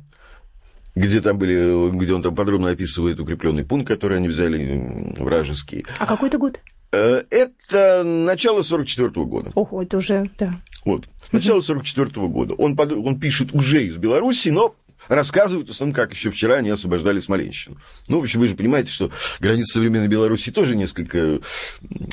где 0.96 1.22
там 1.22 1.38
были, 1.38 1.90
где 1.98 2.14
он 2.14 2.22
там 2.22 2.36
подробно 2.36 2.70
описывает 2.70 3.20
укрепленный 3.20 3.66
пункт, 3.66 3.88
который 3.88 4.18
они 4.18 4.28
взяли 4.28 5.14
вражеский. 5.18 5.86
А 6.00 6.06
какой 6.06 6.30
это 6.30 6.38
год? 6.38 6.60
Э, 6.92 7.24
это 7.30 8.04
начало 8.04 8.62
44 8.62 9.10
-го 9.10 9.26
года. 9.26 9.52
Ого, 9.56 9.84
это 9.84 9.98
уже, 9.98 10.30
да. 10.38 10.60
Вот, 10.84 11.06
начало 11.32 11.62
44 11.62 12.10
-го 12.10 12.28
года. 12.28 12.54
Он, 12.56 12.76
под, 12.76 12.92
он 12.92 13.20
пишет 13.20 13.54
уже 13.54 13.86
из 13.86 13.96
Беларуси, 13.96 14.50
но 14.50 14.76
рассказывают 15.08 15.70
в 15.70 15.72
основном, 15.72 15.96
как 15.96 16.12
еще 16.14 16.30
вчера 16.32 16.56
они 16.56 16.70
освобождали 16.70 17.20
Смоленщину. 17.20 17.78
Ну, 18.08 18.20
в 18.20 18.24
общем, 18.24 18.40
вы 18.40 18.50
же 18.50 18.56
понимаете, 18.56 18.92
что 18.92 19.10
границы 19.40 19.74
современной 19.74 20.08
Беларуси 20.08 20.52
тоже 20.52 20.76
несколько 20.76 21.40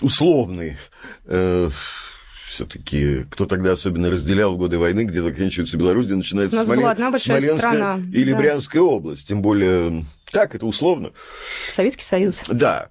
условные. 0.00 0.78
Все-таки, 2.48 3.26
кто 3.30 3.44
тогда 3.44 3.72
особенно 3.72 4.10
разделял 4.10 4.56
годы 4.56 4.78
войны, 4.78 5.04
где 5.04 5.22
заканчивается 5.22 5.76
Беларусь, 5.76 6.06
где 6.06 6.14
начинается 6.14 6.64
Смолен... 6.64 6.96
Смоленская 7.18 7.58
страна. 7.58 8.00
или 8.10 8.32
да. 8.32 8.38
Брянская 8.38 8.80
область. 8.82 9.28
Тем 9.28 9.42
более, 9.42 10.02
так, 10.30 10.54
это 10.54 10.64
условно. 10.64 11.10
Советский 11.70 12.04
Союз. 12.04 12.42
Да. 12.48 12.88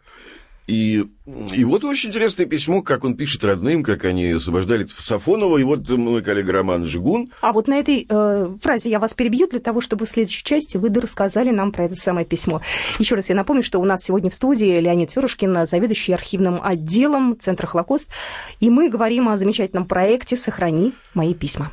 И, 0.67 1.05
и 1.53 1.63
вот 1.63 1.85
очень 1.85 2.09
интересное 2.09 2.45
письмо, 2.45 2.81
как 2.81 3.05
он 3.05 3.15
пишет 3.15 3.43
родным, 3.45 3.83
как 3.83 4.03
они 4.03 4.31
освобождали 4.31 4.85
Сафонова, 4.85 5.57
и 5.57 5.63
вот 5.63 5.87
мой 5.89 6.21
коллега 6.21 6.51
Роман 6.51 6.85
Жигун. 6.85 7.31
А 7.41 7.53
вот 7.53 7.69
на 7.69 7.75
этой 7.75 8.05
э, 8.07 8.49
фразе 8.61 8.89
я 8.89 8.99
вас 8.99 9.13
перебью 9.13 9.47
для 9.47 9.59
того, 9.59 9.79
чтобы 9.79 10.05
в 10.05 10.09
следующей 10.09 10.43
части 10.43 10.75
вы 10.75 10.89
рассказали 10.89 11.51
нам 11.51 11.71
про 11.71 11.85
это 11.85 11.95
самое 11.95 12.25
письмо. 12.25 12.61
Еще 12.99 13.15
раз 13.15 13.29
я 13.29 13.35
напомню, 13.35 13.63
что 13.63 13.79
у 13.79 13.85
нас 13.85 14.03
сегодня 14.03 14.29
в 14.29 14.33
студии 14.33 14.79
Леонид 14.79 15.11
Ферушкин, 15.11 15.65
заведующий 15.65 16.11
архивным 16.11 16.59
отделом 16.61 17.39
Центра 17.39 17.65
Холокост, 17.65 18.11
и 18.59 18.69
мы 18.69 18.89
говорим 18.89 19.29
о 19.29 19.37
замечательном 19.37 19.85
проекте 19.85 20.35
«Сохрани 20.35 20.93
мои 21.13 21.33
письма». 21.33 21.71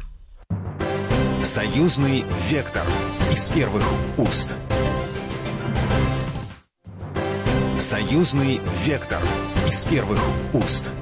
Союзный 1.42 2.24
вектор 2.48 2.84
из 3.32 3.48
первых 3.48 3.82
уст. 4.16 4.54
Союзный 7.78 8.60
вектор 8.84 9.18
из 9.68 9.84
первых 9.84 10.20
уст. 10.52 10.92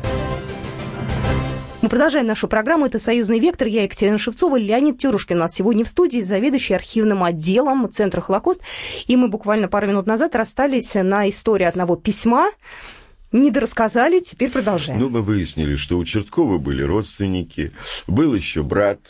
Мы 1.83 1.88
продолжаем 1.91 2.26
нашу 2.26 2.49
программу. 2.49 2.87
Это 2.87 2.99
«Союзный 2.99 3.41
вектор». 3.41 3.69
Я 3.69 3.83
Екатерина 3.83 4.17
Шевцова, 4.17 4.57
Леонид 4.57 4.97
Тюрушкин 4.97 5.37
у 5.37 5.41
нас 5.41 5.55
сегодня 5.55 5.85
в 5.85 5.88
студии, 5.88 6.23
заведующий 6.23 6.73
архивным 6.73 7.25
отделом 7.25 7.93
Центра 7.93 8.23
Холокост. 8.23 8.62
И 9.07 9.17
мы 9.17 9.29
буквально 9.29 9.69
пару 9.69 9.87
минут 9.87 10.07
назад 10.07 10.35
расстались 10.35 10.95
на 10.95 11.29
истории 11.29 11.67
одного 11.67 11.97
письма, 11.97 12.50
не 13.33 13.50
дорассказали, 13.50 14.21
теперь 14.21 14.50
продолжаем. 14.50 14.99
Ну, 14.99 15.11
мы 15.11 15.21
выяснили, 15.21 15.76
что 15.76 15.99
у 15.99 16.05
Черткова 16.05 16.57
были 16.57 16.83
родственники, 16.83 17.73
был 18.07 18.35
еще 18.35 18.62
брат. 18.62 19.00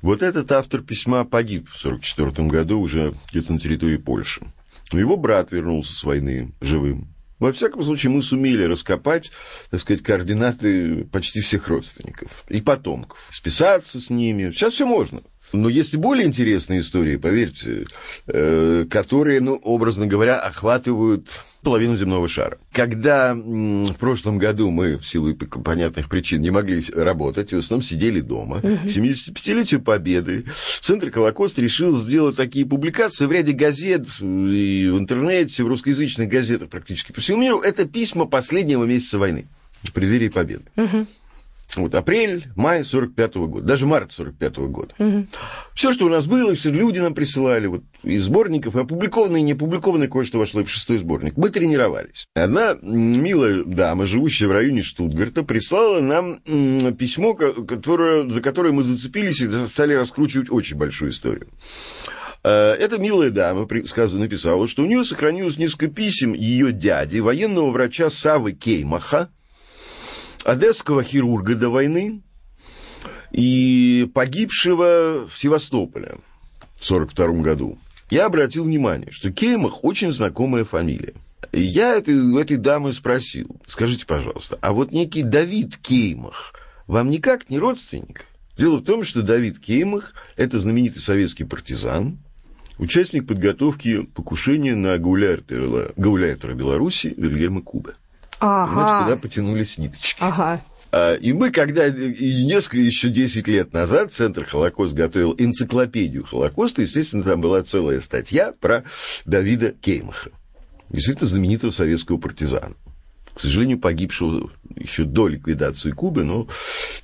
Вот 0.00 0.22
этот 0.22 0.52
автор 0.52 0.80
письма 0.80 1.24
погиб 1.24 1.68
в 1.68 1.84
1944 1.84 2.48
году 2.48 2.80
уже 2.80 3.14
где-то 3.30 3.52
на 3.52 3.58
территории 3.58 3.96
Польши. 3.96 4.42
Но 4.92 4.98
его 4.98 5.16
брат 5.16 5.52
вернулся 5.52 5.92
с 5.92 6.04
войны 6.04 6.52
живым. 6.60 7.14
Во 7.38 7.52
всяком 7.52 7.82
случае, 7.82 8.12
мы 8.12 8.22
сумели 8.22 8.64
раскопать, 8.64 9.32
так 9.70 9.80
сказать, 9.80 10.02
координаты 10.02 11.04
почти 11.04 11.40
всех 11.40 11.68
родственников 11.68 12.44
и 12.48 12.60
потомков, 12.60 13.30
списаться 13.32 13.98
с 13.98 14.10
ними. 14.10 14.50
Сейчас 14.50 14.74
все 14.74 14.86
можно. 14.86 15.22
Но 15.52 15.68
есть 15.68 15.94
и 15.94 15.96
более 15.96 16.26
интересные 16.26 16.80
истории, 16.80 17.16
поверьте, 17.16 17.86
э, 18.26 18.86
которые, 18.88 19.40
ну, 19.40 19.56
образно 19.56 20.06
говоря, 20.06 20.38
охватывают 20.38 21.28
половину 21.62 21.96
земного 21.96 22.28
шара. 22.28 22.58
Когда 22.72 23.34
в 23.34 23.94
прошлом 23.94 24.38
году 24.38 24.70
мы, 24.70 24.96
в 24.96 25.06
силу 25.06 25.34
понятных 25.34 26.08
причин, 26.08 26.40
не 26.40 26.50
могли 26.50 26.82
работать, 26.94 27.52
в 27.52 27.58
основном 27.58 27.82
сидели 27.82 28.20
дома, 28.20 28.56
угу. 28.56 28.86
75-летию 28.86 29.82
Победы, 29.82 30.46
Центр 30.80 31.10
Холокост 31.10 31.58
решил 31.58 31.96
сделать 31.96 32.36
такие 32.36 32.64
публикации 32.64 33.26
в 33.26 33.32
ряде 33.32 33.52
газет 33.52 34.06
и 34.20 34.90
в 34.92 34.98
интернете, 34.98 35.64
в 35.64 35.68
русскоязычных 35.68 36.28
газетах 36.28 36.70
практически 36.70 37.12
по 37.12 37.20
всему 37.20 37.40
миру. 37.40 37.60
Это 37.60 37.86
письма 37.86 38.26
последнего 38.26 38.84
месяца 38.84 39.18
войны, 39.18 39.46
в 39.82 39.92
преддверии 39.92 40.28
Победы. 40.28 40.64
Угу. 40.76 41.06
Вот 41.76 41.94
апрель, 41.94 42.46
май 42.56 42.84
45 42.84 43.36
-го 43.36 43.46
года, 43.46 43.66
даже 43.66 43.86
март 43.86 44.12
45 44.12 44.58
-го 44.58 44.68
года. 44.68 44.94
Угу. 44.98 45.26
Все, 45.74 45.92
что 45.92 46.06
у 46.06 46.08
нас 46.08 46.26
было, 46.26 46.54
все 46.54 46.70
люди 46.70 46.98
нам 46.98 47.14
присылали, 47.14 47.66
вот 47.66 47.82
из 48.02 48.24
сборников, 48.24 48.74
и 48.74 49.42
не 49.42 49.52
опубликованное 49.52 50.08
кое-что 50.08 50.38
вошло 50.38 50.64
в 50.64 50.70
шестой 50.70 50.98
сборник. 50.98 51.36
Мы 51.36 51.50
тренировались. 51.50 52.26
Одна 52.34 52.76
милая 52.82 53.64
дама, 53.64 54.06
живущая 54.06 54.48
в 54.48 54.52
районе 54.52 54.82
Штутгарта, 54.82 55.42
прислала 55.42 56.00
нам 56.00 56.38
письмо, 56.98 57.34
которое, 57.34 58.28
за 58.28 58.40
которое 58.40 58.72
мы 58.72 58.82
зацепились 58.82 59.40
и 59.40 59.66
стали 59.66 59.94
раскручивать 59.94 60.50
очень 60.50 60.76
большую 60.76 61.12
историю. 61.12 61.48
Э, 62.42 62.72
эта 62.72 62.98
милая 62.98 63.30
дама 63.30 63.68
сказано, 63.86 64.20
написала, 64.20 64.66
что 64.66 64.82
у 64.82 64.86
нее 64.86 65.04
сохранилось 65.04 65.58
несколько 65.58 65.88
писем 65.88 66.32
ее 66.32 66.72
дяди, 66.72 67.18
военного 67.18 67.70
врача 67.70 68.10
Савы 68.10 68.52
Кеймаха, 68.52 69.30
одесского 70.44 71.02
хирурга 71.02 71.54
до 71.54 71.68
войны 71.68 72.22
и 73.32 74.10
погибшего 74.14 75.26
в 75.28 75.38
Севастополе 75.38 76.18
в 76.76 76.90
1942 76.90 77.42
году. 77.42 77.78
Я 78.10 78.26
обратил 78.26 78.64
внимание, 78.64 79.10
что 79.12 79.30
Кеймах 79.30 79.84
очень 79.84 80.12
знакомая 80.12 80.64
фамилия. 80.64 81.14
Я 81.52 81.96
этой, 81.96 82.16
у 82.16 82.38
этой 82.38 82.56
дамы 82.56 82.92
спросил, 82.92 83.60
скажите, 83.66 84.04
пожалуйста, 84.06 84.58
а 84.60 84.72
вот 84.72 84.92
некий 84.92 85.22
Давид 85.22 85.76
Кеймах 85.76 86.54
вам 86.86 87.10
никак 87.10 87.50
не 87.50 87.58
родственник? 87.58 88.26
Дело 88.56 88.78
в 88.78 88.84
том, 88.84 89.04
что 89.04 89.22
Давид 89.22 89.58
Кеймах– 89.58 90.12
это 90.36 90.58
знаменитый 90.58 91.00
советский 91.00 91.44
партизан, 91.44 92.18
участник 92.78 93.26
подготовки 93.26 94.02
покушения 94.02 94.74
на 94.74 94.98
гауляйтера, 94.98 95.92
гауляйтера 95.96 96.54
Беларуси 96.54 97.14
Вильгельма 97.16 97.62
Куба. 97.62 97.94
Ага. 98.40 98.66
Понимаете, 98.66 99.04
куда 99.04 99.16
потянулись 99.16 99.78
ниточки. 99.78 100.18
Ага. 100.20 100.60
А, 100.92 101.14
и 101.14 101.32
мы, 101.32 101.50
когда 101.50 101.86
и 101.86 102.44
несколько, 102.44 102.78
еще 102.78 103.08
10 103.08 103.46
лет 103.48 103.72
назад 103.72 104.12
Центр 104.12 104.44
Холокост 104.44 104.94
готовил 104.94 105.34
энциклопедию 105.38 106.24
Холокоста, 106.24 106.82
естественно, 106.82 107.22
там 107.22 107.40
была 107.40 107.62
целая 107.62 108.00
статья 108.00 108.52
про 108.52 108.84
Давида 109.24 109.72
Кеймаха, 109.72 110.30
действительно 110.88 111.28
знаменитого 111.28 111.70
советского 111.70 112.16
партизана. 112.16 112.74
К 113.34 113.38
сожалению, 113.38 113.78
погибшего 113.78 114.50
еще 114.74 115.04
до 115.04 115.28
ликвидации 115.28 115.92
Кубы, 115.92 116.24
но, 116.24 116.48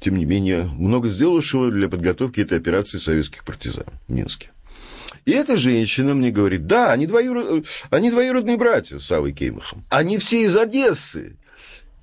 тем 0.01 0.17
не 0.17 0.25
менее, 0.25 0.65
много 0.65 1.09
сделавшего 1.09 1.71
для 1.71 1.89
подготовки 1.89 2.41
этой 2.41 2.59
операции 2.59 2.99
советских 2.99 3.45
партизан 3.45 3.87
в 4.09 4.13
Минске. 4.13 4.51
И 5.25 5.33
эта 5.33 5.57
женщина 5.57 6.15
мне 6.15 6.31
говорит, 6.31 6.67
да, 6.67 6.93
они, 6.93 7.07
двоюрод... 7.07 7.67
они 7.91 8.11
двоюродные 8.11 8.57
братья 8.57 8.99
с 8.99 9.05
Савой 9.07 9.33
Кеймахом. 9.33 9.85
Они 9.89 10.19
все 10.19 10.43
из 10.43 10.57
Одессы. 10.57 11.37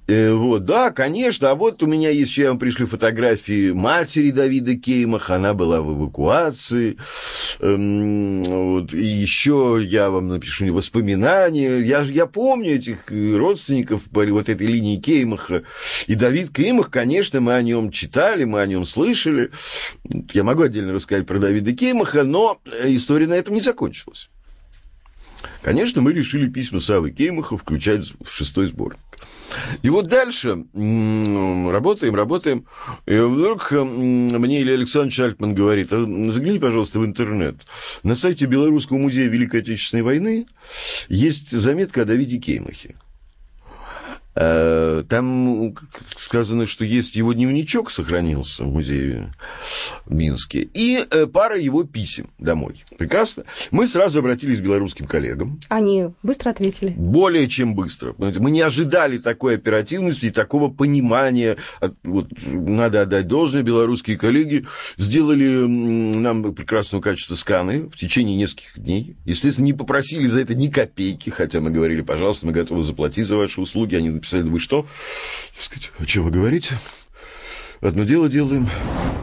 Э, 0.05 0.33
вот, 0.33 0.65
да, 0.65 0.91
конечно. 0.91 1.51
А 1.51 1.55
вот 1.55 1.81
у 1.81 1.87
меня 1.87 2.09
есть, 2.09 2.37
я 2.37 2.49
вам 2.49 2.59
пришлю 2.59 2.87
фотографии 2.87 3.71
матери 3.71 4.31
Давида 4.31 4.75
Кеймаха. 4.75 5.35
Она 5.35 5.53
была 5.53 5.81
в 5.81 5.93
эвакуации. 5.97 6.97
Эм, 7.59 8.43
вот, 8.43 8.93
и 8.93 9.03
еще 9.03 9.79
я 9.81 10.09
вам 10.09 10.27
напишу 10.27 10.73
воспоминания. 10.73 11.79
Я, 11.79 12.01
я 12.01 12.25
помню 12.25 12.75
этих 12.75 13.09
родственников 13.09 14.03
по 14.05 14.25
вот 14.25 14.49
этой 14.49 14.67
линии 14.67 14.99
Кеймаха. 14.99 15.63
И 16.07 16.15
Давид 16.15 16.53
Кеймах, 16.53 16.89
конечно, 16.89 17.39
мы 17.39 17.53
о 17.53 17.61
нем 17.61 17.89
читали, 17.89 18.43
мы 18.43 18.59
о 18.59 18.67
нем 18.67 18.85
слышали. 18.85 19.51
Я 20.33 20.43
могу 20.43 20.63
отдельно 20.63 20.91
рассказать 20.91 21.25
про 21.25 21.39
Давида 21.39 21.71
Кеймаха, 21.73 22.23
но 22.23 22.59
история 22.83 23.27
на 23.27 23.35
этом 23.35 23.53
не 23.53 23.61
закончилась. 23.61 24.29
Конечно, 25.61 26.01
мы 26.01 26.11
решили 26.11 26.49
письма 26.49 26.81
Савы 26.81 27.11
Кеймаха 27.11 27.57
включать 27.57 28.13
в 28.21 28.29
шестой 28.29 28.67
сборник. 28.67 28.99
И 29.83 29.89
вот 29.89 30.07
дальше 30.07 30.65
работаем, 30.73 32.15
работаем, 32.15 32.65
и 33.05 33.17
вдруг 33.17 33.71
мне 33.71 34.61
Илья 34.61 34.73
Александрович 34.73 35.19
Альтман 35.19 35.53
говорит, 35.53 35.89
а 35.91 35.99
загляни, 36.31 36.59
пожалуйста, 36.59 36.99
в 36.99 37.05
интернет. 37.05 37.55
На 38.01 38.15
сайте 38.15 38.45
Белорусского 38.45 38.97
музея 38.97 39.27
Великой 39.27 39.61
Отечественной 39.61 40.03
войны 40.03 40.47
есть 41.07 41.51
заметка 41.51 42.01
о 42.01 42.05
Давиде 42.05 42.37
Кеймахе. 42.39 42.95
Э, 44.35 45.03
там 45.07 45.75
сказано, 46.17 46.65
что 46.65 46.83
есть 46.83 47.15
его 47.15 47.33
дневничок 47.33 47.91
сохранился 47.91 48.63
в 48.63 48.67
музее 48.67 49.33
в 50.05 50.13
Минске, 50.13 50.67
и 50.73 51.05
э, 51.09 51.27
пара 51.27 51.57
его 51.57 51.83
писем 51.83 52.29
домой. 52.39 52.83
Прекрасно. 52.97 53.43
Мы 53.69 53.87
сразу 53.87 54.19
обратились 54.19 54.59
к 54.59 54.63
белорусским 54.63 55.05
коллегам. 55.05 55.59
Они 55.69 56.07
быстро 56.23 56.49
ответили? 56.49 56.93
Более 56.97 57.47
чем 57.47 57.75
быстро. 57.75 58.15
Мы 58.17 58.51
не 58.51 58.61
ожидали 58.61 59.19
такой 59.19 59.55
оперативности 59.55 60.27
и 60.27 60.31
такого 60.31 60.69
понимания. 60.69 61.57
Вот, 62.03 62.29
надо 62.45 63.01
отдать 63.01 63.27
должное, 63.27 63.61
белорусские 63.61 64.17
коллеги 64.17 64.65
сделали 64.97 65.47
нам 65.67 66.53
прекрасного 66.55 67.01
качества 67.01 67.35
сканы 67.35 67.87
в 67.87 67.97
течение 67.97 68.35
нескольких 68.35 68.79
дней. 68.79 69.15
Естественно, 69.25 69.65
не 69.65 69.73
попросили 69.73 70.25
за 70.25 70.41
это 70.41 70.55
ни 70.55 70.67
копейки, 70.67 71.29
хотя 71.29 71.59
мы 71.59 71.69
говорили, 71.69 72.01
пожалуйста, 72.01 72.47
мы 72.47 72.51
готовы 72.51 72.83
заплатить 72.83 73.27
за 73.27 73.37
ваши 73.37 73.61
услуги. 73.61 73.95
Они 73.95 74.09
написали, 74.23 74.43
вы 74.43 74.59
что? 74.59 74.87
сказать, 75.57 75.91
о 75.99 76.05
чем 76.05 76.23
вы 76.23 76.31
говорите? 76.31 76.79
Одно 77.81 78.05
дело 78.05 78.29
делаем. 78.29 78.67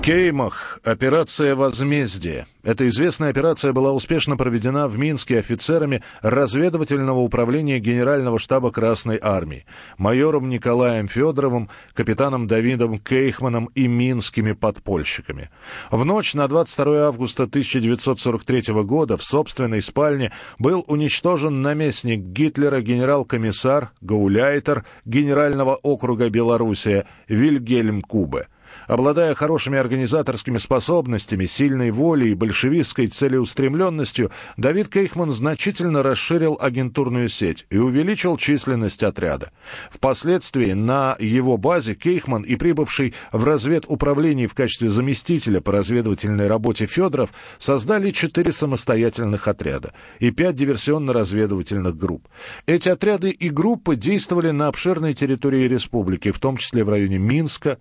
Кеймах. 0.02 0.80
Операция 0.84 1.54
«Возмездие». 1.56 2.46
Эта 2.62 2.86
известная 2.88 3.30
операция 3.30 3.72
была 3.72 3.92
успешно 3.92 4.36
проведена 4.36 4.86
в 4.86 4.98
Минске 4.98 5.38
офицерами 5.38 6.02
разведывательного 6.20 7.20
управления 7.20 7.78
Генерального 7.78 8.38
штаба 8.38 8.70
Красной 8.70 9.18
Армии, 9.20 9.64
майором 9.96 10.50
Николаем 10.50 11.08
Федоровым, 11.08 11.70
капитаном 11.94 12.46
Давидом 12.46 12.98
Кейхманом 12.98 13.70
и 13.74 13.86
минскими 13.86 14.52
подпольщиками. 14.52 15.50
В 15.90 16.04
ночь 16.04 16.34
на 16.34 16.48
22 16.48 17.06
августа 17.06 17.44
1943 17.44 18.74
года 18.82 19.16
в 19.16 19.24
собственной 19.24 19.80
спальне 19.80 20.30
был 20.58 20.84
уничтожен 20.86 21.62
наместник 21.62 22.20
Гитлера 22.20 22.82
генерал-комиссар 22.82 23.92
Гауляйтер 24.02 24.84
Генерального 25.06 25.76
округа 25.76 26.28
Белоруссия 26.28 27.06
Вильгельм 27.26 28.02
Кубе. 28.02 28.48
Обладая 28.86 29.34
хорошими 29.34 29.78
организаторскими 29.78 30.58
способностями, 30.58 31.46
сильной 31.46 31.90
волей 31.90 32.32
и 32.32 32.34
большевистской 32.34 33.06
целеустремленностью, 33.06 34.30
Давид 34.56 34.88
Кейхман 34.88 35.30
значительно 35.30 36.02
расширил 36.02 36.58
агентурную 36.60 37.28
сеть 37.28 37.66
и 37.70 37.78
увеличил 37.78 38.36
численность 38.36 39.02
отряда. 39.02 39.52
Впоследствии 39.90 40.72
на 40.72 41.16
его 41.18 41.56
базе 41.56 41.94
Кейхман 41.94 42.42
и 42.42 42.56
прибывший 42.56 43.14
в 43.32 43.44
разведуправлении 43.44 44.46
в 44.46 44.54
качестве 44.54 44.88
заместителя 44.88 45.60
по 45.60 45.72
разведывательной 45.72 46.48
работе 46.48 46.86
Федоров 46.86 47.32
создали 47.58 48.10
четыре 48.10 48.52
самостоятельных 48.52 49.46
отряда 49.48 49.92
и 50.18 50.30
пять 50.30 50.56
диверсионно-разведывательных 50.56 51.96
групп. 51.96 52.28
Эти 52.66 52.88
отряды 52.88 53.30
и 53.30 53.50
группы 53.50 53.96
действовали 53.96 54.50
на 54.50 54.68
обширной 54.68 55.12
территории 55.12 55.68
республики, 55.68 56.30
в 56.30 56.38
том 56.38 56.56
числе 56.56 56.84
в 56.84 56.88
районе 56.88 57.18
Минска, 57.18 57.78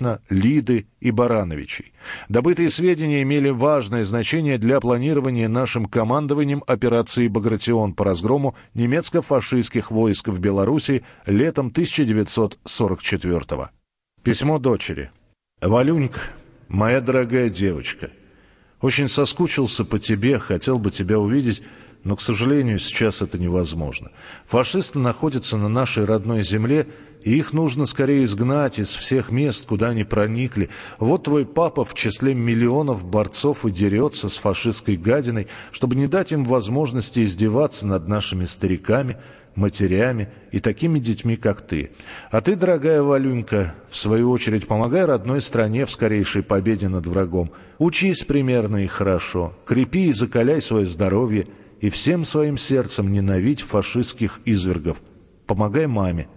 Молодечно, 0.00 0.20
Лиды 0.30 0.86
и 1.00 1.10
Барановичей. 1.10 1.92
Добытые 2.28 2.70
сведения 2.70 3.22
имели 3.22 3.50
важное 3.50 4.04
значение 4.04 4.58
для 4.58 4.80
планирования 4.80 5.48
нашим 5.48 5.86
командованием 5.86 6.62
операции 6.66 7.28
«Багратион» 7.28 7.92
по 7.94 8.04
разгрому 8.04 8.54
немецко-фашистских 8.74 9.90
войск 9.90 10.28
в 10.28 10.38
Беларуси 10.38 11.04
летом 11.26 11.70
1944 11.70 13.40
-го. 13.40 13.68
Письмо 14.22 14.58
дочери. 14.58 15.10
«Валюнька, 15.60 16.20
моя 16.68 17.00
дорогая 17.00 17.50
девочка, 17.50 18.10
очень 18.80 19.08
соскучился 19.08 19.84
по 19.84 19.98
тебе, 19.98 20.38
хотел 20.38 20.78
бы 20.78 20.90
тебя 20.90 21.18
увидеть, 21.18 21.62
но, 22.04 22.16
к 22.16 22.20
сожалению, 22.20 22.78
сейчас 22.78 23.22
это 23.22 23.38
невозможно. 23.38 24.10
Фашисты 24.46 24.98
находятся 24.98 25.56
на 25.56 25.68
нашей 25.68 26.04
родной 26.04 26.42
земле, 26.42 26.88
и 27.22 27.36
их 27.36 27.52
нужно 27.52 27.86
скорее 27.86 28.24
изгнать 28.24 28.80
из 28.80 28.88
всех 28.94 29.30
мест, 29.30 29.66
куда 29.66 29.90
они 29.90 30.02
проникли. 30.02 30.70
Вот 30.98 31.24
твой 31.24 31.46
папа 31.46 31.84
в 31.84 31.94
числе 31.94 32.34
миллионов 32.34 33.04
борцов 33.04 33.64
и 33.64 33.70
дерется 33.70 34.28
с 34.28 34.36
фашистской 34.36 34.96
гадиной, 34.96 35.46
чтобы 35.70 35.94
не 35.94 36.08
дать 36.08 36.32
им 36.32 36.44
возможности 36.44 37.22
издеваться 37.22 37.86
над 37.86 38.08
нашими 38.08 38.44
стариками, 38.44 39.18
матерями 39.54 40.28
и 40.50 40.58
такими 40.58 40.98
детьми, 40.98 41.36
как 41.36 41.60
ты. 41.60 41.92
А 42.30 42.40
ты, 42.40 42.56
дорогая 42.56 43.02
Валюнька, 43.02 43.74
в 43.90 43.96
свою 43.96 44.30
очередь 44.30 44.66
помогай 44.66 45.04
родной 45.04 45.40
стране 45.40 45.86
в 45.86 45.92
скорейшей 45.92 46.42
победе 46.42 46.88
над 46.88 47.06
врагом. 47.06 47.52
Учись 47.78 48.24
примерно 48.24 48.82
и 48.82 48.86
хорошо, 48.86 49.54
крепи 49.64 50.06
и 50.08 50.12
закаляй 50.12 50.60
свое 50.60 50.88
здоровье, 50.88 51.46
и 51.82 51.90
всем 51.90 52.24
своим 52.24 52.56
сердцем 52.56 53.12
ненавидь 53.12 53.60
фашистских 53.60 54.40
извергов. 54.46 55.02
Помогай 55.46 55.86
маме, 55.86 56.28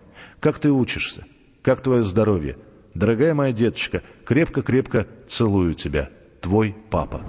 как 0.42 0.60
ты 0.60 0.72
учишься? 0.72 1.26
Как 1.62 1.82
твое 1.82 2.04
здоровье? 2.04 2.58
Дорогая 2.96 3.34
моя 3.36 3.54
деточка, 3.54 4.02
крепко-крепко 4.26 5.08
целую 5.28 5.76
тебя. 5.76 6.10
Твой 6.42 6.76
папа. 6.90 7.22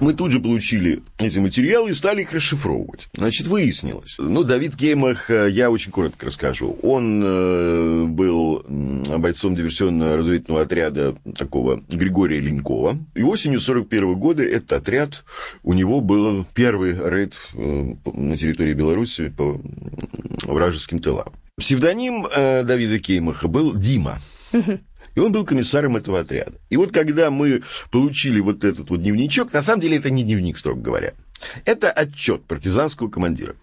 Мы 0.00 0.12
тут 0.12 0.32
же 0.32 0.40
получили 0.40 1.02
эти 1.18 1.38
материалы 1.38 1.90
и 1.90 1.94
стали 1.94 2.22
их 2.22 2.32
расшифровывать. 2.32 3.08
Значит, 3.14 3.46
выяснилось. 3.46 4.16
Ну, 4.18 4.42
Давид 4.42 4.74
Геймах, 4.74 5.30
э, 5.30 5.48
я 5.50 5.70
очень 5.70 5.92
коротко 5.92 6.26
расскажу. 6.26 6.76
Он 6.82 7.22
э, 7.24 8.04
был 8.06 8.64
бойцом 9.18 9.54
диверсионно-разведывательного 9.54 10.62
отряда 10.62 11.16
такого 11.36 11.80
Григория 11.88 12.40
Ленькова. 12.40 12.98
И 13.14 13.22
осенью 13.22 13.60
41 13.60 14.14
года 14.16 14.42
этот 14.42 14.72
отряд, 14.72 15.24
у 15.62 15.72
него 15.72 16.00
был 16.00 16.44
первый 16.54 16.94
рейд 16.94 17.40
э, 17.54 17.94
на 18.12 18.36
территории 18.36 18.74
Беларуси 18.74 19.28
по 19.28 19.60
вражеским 20.44 20.98
тылам. 20.98 21.32
Псевдоним 21.56 22.26
Давида 22.34 22.98
Кеймаха 22.98 23.46
был 23.46 23.74
Дима. 23.74 24.18
И 25.14 25.20
он 25.20 25.32
был 25.32 25.44
комиссаром 25.44 25.96
этого 25.96 26.20
отряда. 26.20 26.54
И 26.70 26.76
вот 26.76 26.92
когда 26.92 27.30
мы 27.30 27.62
получили 27.90 28.40
вот 28.40 28.64
этот 28.64 28.90
вот 28.90 29.02
дневничок, 29.02 29.52
на 29.52 29.62
самом 29.62 29.80
деле 29.80 29.98
это 29.98 30.10
не 30.10 30.24
дневник, 30.24 30.58
строго 30.58 30.80
говоря. 30.80 31.12
Это 31.64 31.90
отчет 31.90 32.44
партизанского 32.44 33.08
командира 33.08 33.54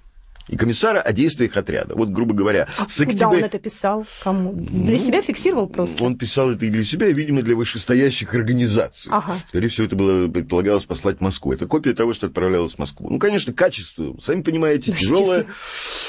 и 0.48 0.58
комиссара 0.58 1.00
о 1.02 1.14
действиях 1.14 1.58
отряда. 1.58 1.96
Вот, 1.96 2.10
грубо 2.10 2.34
говоря, 2.34 2.68
а 2.78 2.88
с 2.88 3.00
октября... 3.02 3.28
Куда 3.28 3.38
он 3.38 3.44
это 3.44 3.60
писал? 3.60 4.06
Кому? 4.24 4.54
Для 4.54 4.94
ну, 4.94 4.98
себя 4.98 5.22
фиксировал 5.22 5.68
просто? 5.68 6.04
Он 6.04 6.18
писал 6.18 6.52
это 6.52 6.66
и 6.66 6.70
для 6.70 6.84
себя, 6.84 7.08
и, 7.08 7.14
видимо, 7.14 7.42
для 7.42 7.56
вышестоящих 7.56 8.34
организаций. 8.34 9.12
Ага. 9.14 9.38
Скорее 9.50 9.68
всего, 9.68 9.88
это 9.88 9.96
было, 9.96 10.28
предполагалось 10.28 10.86
послать 10.86 11.18
в 11.18 11.22
Москву. 11.22 11.54
Это 11.54 11.68
копия 11.68 11.94
того, 11.94 12.14
что 12.14 12.28
отправлялось 12.28 12.74
в 12.74 12.80
Москву. 12.80 13.10
Ну, 13.10 13.20
конечно, 13.20 13.54
качество, 13.54 14.16
сами 14.24 14.42
понимаете, 14.42 14.94
тяжелое. 14.94 15.46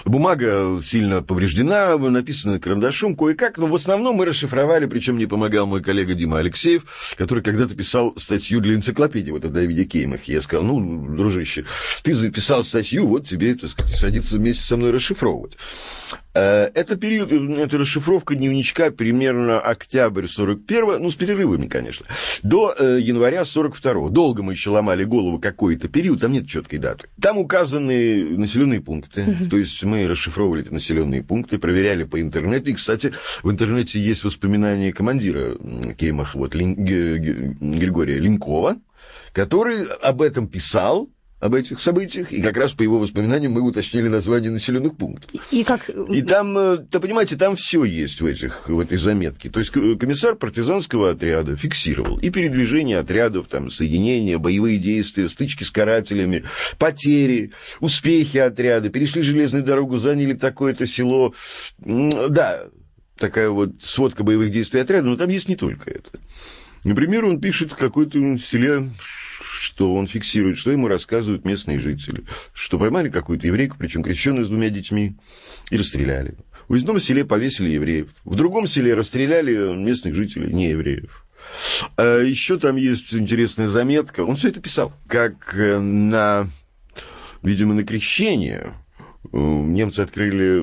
Бумага 0.05 0.81
сильно 0.83 1.23
повреждена, 1.23 1.97
написана 1.97 2.59
карандашом 2.59 3.17
кое-как, 3.17 3.59
но 3.59 3.67
в 3.67 3.75
основном 3.75 4.17
мы 4.17 4.25
расшифровали, 4.25 4.87
причем 4.87 5.15
мне 5.15 5.27
помогал 5.27 5.67
мой 5.67 5.83
коллега 5.83 6.15
Дима 6.15 6.39
Алексеев, 6.39 7.15
который 7.17 7.43
когда-то 7.43 7.75
писал 7.75 8.15
статью 8.17 8.61
для 8.61 8.75
энциклопедии 8.75 9.31
вот 9.31 9.45
о 9.45 9.49
Давиде 9.49 9.85
Кеймахе. 9.85 10.35
Я 10.35 10.43
сказал, 10.43 10.65
ну, 10.65 11.17
дружище, 11.17 11.65
ты 12.03 12.15
записал 12.15 12.65
статью, 12.65 13.07
вот 13.07 13.27
тебе, 13.27 13.55
так 13.55 13.71
сказать, 13.71 13.97
садится 13.97 14.32
вместе 14.39 14.63
со 14.63 14.77
мной 14.77 14.91
расшифровывать. 14.91 15.57
Э, 16.35 16.71
это 16.75 16.97
период, 16.97 17.31
это 17.33 17.79
расшифровка 17.79 18.35
дневничка 18.35 18.91
примерно 18.91 19.61
октябрь 19.61 20.27
41 20.27 21.03
ну, 21.03 21.11
с 21.11 21.15
перерывами, 21.15 21.67
конечно, 21.67 22.07
до 22.43 22.75
э, 22.79 22.99
января 23.01 23.45
42 23.45 24.09
Долго 24.09 24.43
мы 24.43 24.53
еще 24.53 24.71
ломали 24.71 25.05
голову, 25.05 25.39
какой 25.39 25.77
это 25.77 25.89
период, 25.89 26.21
там 26.21 26.33
нет 26.33 26.47
четкой 26.47 26.79
даты. 26.79 27.09
Там 27.21 27.39
указаны 27.39 28.25
населенные 28.39 28.81
пункты, 28.81 29.37
то 29.51 29.57
есть 29.57 29.83
мы 29.85 30.07
расшифровывали 30.07 30.63
эти 30.63 30.73
населенные 30.73 31.23
пункты, 31.23 31.59
проверяли 31.59 32.05
по 32.05 32.21
интернету. 32.21 32.71
И, 32.71 32.75
кстати, 32.75 33.13
в 33.43 33.51
интернете 33.51 34.01
есть 34.01 34.25
воспоминания 34.25 34.93
командира 34.93 35.57
Кеймах, 35.99 36.35
вот, 36.35 36.55
Лин, 36.55 36.75
Григория 36.75 38.19
Линкова, 38.19 38.77
который 39.33 39.85
об 40.03 40.23
этом 40.23 40.49
писал, 40.49 41.09
об 41.43 41.57
этих 41.57 41.81
событиях, 41.81 42.31
и 42.33 42.41
как 42.41 42.57
раз 42.57 42.73
по 42.73 42.83
его 42.83 43.01
воспоминаниям 43.01 43.51
мы 43.51 43.63
уточнили 43.63 44.07
название 44.07 44.53
населенных 44.53 44.97
пунктов. 44.97 45.29
И 45.51 45.65
как... 45.65 45.91
И 45.91 46.23
там, 46.23 46.57
э, 46.57 46.77
да 46.89 47.01
понимаете, 47.01 47.35
там 47.35 47.57
все 47.57 47.83
есть 47.83 48.21
в, 48.21 48.27
этих, 48.27 48.69
в 48.69 48.79
этой 48.79 48.97
заметке. 48.97 49.51
То 49.51 49.59
есть 49.59 49.73
комиссар 49.73 50.37
партизанского 50.37 51.11
отряда 51.11 51.57
фиксировал 51.57 52.17
и 52.19 52.31
передвижение 52.31 52.99
отрядов, 52.99 53.49
там, 53.49 53.73
соединения, 53.73 54.39
боевые 54.39 54.79
действия, 54.79 55.29
стычки 55.29 55.65
с 55.65 55.73
карателями, 55.73 56.45
потери, 56.79 57.51
успехи 57.81 58.39
отряда, 58.39 58.89
перешли 58.89 59.23
железную 59.23 59.65
дорогу, 59.65 59.97
заняли 59.97 60.35
такое-то 60.35 60.87
село. 60.87 61.35
Да, 61.81 62.67
такая 63.19 63.51
вот 63.51 63.83
сводка 63.83 64.23
боевых 64.23 64.53
действий 64.53 64.79
отряда, 64.79 65.09
но 65.09 65.17
там 65.17 65.29
есть 65.29 65.49
не 65.49 65.57
только 65.57 65.91
это. 65.91 66.11
Например, 66.85 67.25
он 67.25 67.41
пишет 67.41 67.73
в 67.73 67.77
какой-то 67.77 68.39
селе 68.39 68.89
что 69.83 69.95
он 69.95 70.07
фиксирует, 70.07 70.59
что 70.59 70.71
ему 70.71 70.87
рассказывают 70.87 71.45
местные 71.45 71.81
жители, 71.81 72.23
что 72.53 72.79
поймали 72.79 73.09
какую-то 73.09 73.49
еврейку, 73.49 73.77
причем 73.77 74.05
крещенную 74.05 74.47
с 74.47 74.49
двумя 74.49 74.71
детьми, 74.71 75.17
и 75.71 75.77
расстреляли. 75.77 76.37
В 76.69 76.75
одном 76.75 77.01
селе 77.01 77.25
повесили 77.25 77.71
евреев, 77.71 78.11
в 78.25 78.37
другом 78.37 78.69
селе 78.69 78.95
расстреляли 78.95 79.75
местных 79.75 80.15
жителей, 80.15 80.53
не 80.53 80.69
евреев. 80.69 81.27
А 81.97 82.21
еще 82.21 82.61
там 82.61 82.77
есть 82.77 83.13
интересная 83.13 83.67
заметка. 83.67 84.21
Он 84.21 84.37
все 84.37 84.51
это 84.51 84.61
писал, 84.61 84.93
как 85.09 85.53
э, 85.59 85.81
на, 85.81 86.47
видимо, 87.43 87.75
на 87.75 87.83
крещение 87.83 88.75
немцы 89.31 90.01
открыли, 90.01 90.63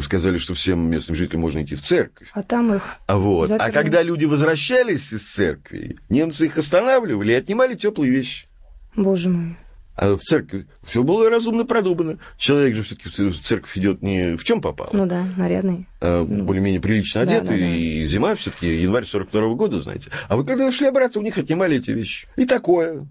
сказали, 0.00 0.38
что 0.38 0.54
всем 0.54 0.90
местным 0.90 1.16
жителям 1.16 1.40
можно 1.42 1.62
идти 1.62 1.74
в 1.74 1.80
церковь. 1.80 2.28
А 2.32 2.42
там 2.42 2.74
их 2.74 2.82
а 3.06 3.16
вот. 3.16 3.50
А 3.50 3.70
когда 3.70 4.02
люди 4.02 4.24
возвращались 4.24 5.12
из 5.12 5.22
церкви, 5.30 5.98
немцы 6.08 6.46
их 6.46 6.58
останавливали 6.58 7.32
и 7.32 7.36
отнимали 7.36 7.74
теплые 7.74 8.12
вещи. 8.12 8.46
Боже 8.96 9.30
мой. 9.30 9.56
А 9.96 10.16
в 10.16 10.22
церкви 10.22 10.66
все 10.82 11.04
было 11.04 11.30
разумно 11.30 11.64
продумано. 11.64 12.18
Человек 12.36 12.74
же 12.74 12.82
все-таки 12.82 13.08
в 13.08 13.38
церковь 13.38 13.78
идет 13.78 14.02
не 14.02 14.36
в 14.36 14.42
чем 14.42 14.60
попал. 14.60 14.90
Ну 14.92 15.06
да, 15.06 15.24
нарядный. 15.36 15.86
А 16.00 16.24
ну, 16.24 16.44
более-менее 16.44 16.80
прилично 16.80 17.20
одетый. 17.20 17.42
Да, 17.42 17.54
да, 17.54 17.60
да. 17.60 17.76
И 17.76 18.06
зима 18.06 18.34
все-таки, 18.34 18.82
январь 18.82 19.04
42 19.04 19.40
-го 19.40 19.54
года, 19.54 19.80
знаете. 19.80 20.10
А 20.28 20.36
вы 20.36 20.44
когда 20.44 20.70
шли 20.72 20.88
обратно, 20.88 21.20
у 21.20 21.24
них 21.24 21.38
отнимали 21.38 21.76
эти 21.76 21.92
вещи. 21.92 22.26
И 22.36 22.44
такое. 22.44 23.06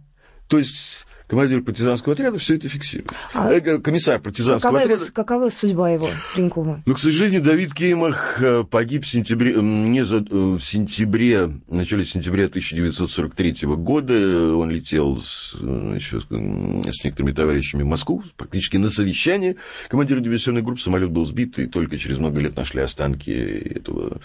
То 0.50 0.58
есть 0.60 1.08
командир 1.34 1.64
партизанского 1.64 2.14
отряда 2.14 2.38
все 2.38 2.56
это 2.56 2.70
фиксирует. 2.70 3.12
А... 3.34 3.52
Э, 3.52 3.80
комиссар 3.80 4.20
партизанского 4.20 4.72
какова 4.72 4.84
отряда... 4.84 5.04
Его, 5.04 5.14
какова 5.14 5.50
судьба 5.50 5.90
его, 5.90 6.10
Ленькова? 6.36 6.84
Ну, 6.86 6.94
к 6.94 7.00
сожалению, 7.00 7.42
Давид 7.42 7.74
Кеймах 7.74 8.38
э, 8.40 8.64
погиб 8.64 9.04
в 9.04 9.08
сентябре, 9.08 9.56
не 9.56 10.06
за, 10.06 10.18
э, 10.18 10.22
в 10.30 10.60
сентябре, 10.62 11.48
в 11.48 11.74
начале 11.74 12.06
сентября 12.06 12.46
1943 12.46 13.56
года. 13.64 14.14
Он 14.56 14.70
летел 14.70 15.18
с, 15.20 15.56
еще 15.56 16.22
с, 16.22 16.26
с 16.26 17.04
некоторыми 17.04 17.32
товарищами 17.32 17.82
в 17.82 17.88
Москву, 17.88 18.24
практически 18.38 18.78
на 18.78 18.90
совещание. 18.90 19.56
Командир 19.90 20.20
диверсионной 20.20 20.62
группы 20.62 20.82
самолет 20.82 21.10
был 21.10 21.26
сбит, 21.26 21.58
и 21.58 21.66
только 21.66 21.98
через 21.98 22.20
много 22.20 22.40
лет 22.42 22.56
нашли 22.56 22.82
останки 22.82 23.32
этого 23.32 24.20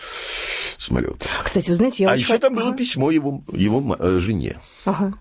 самолета. 0.76 1.26
Кстати, 1.42 1.70
вы 1.70 1.76
знаете, 1.76 2.04
я 2.04 2.10
А 2.10 2.12
очень... 2.12 2.24
еще 2.24 2.38
там 2.38 2.54
было 2.54 2.74
письмо 2.76 3.10
его, 3.10 3.42
его 3.50 3.96
жене. 4.20 4.56
Ага. 4.84 5.14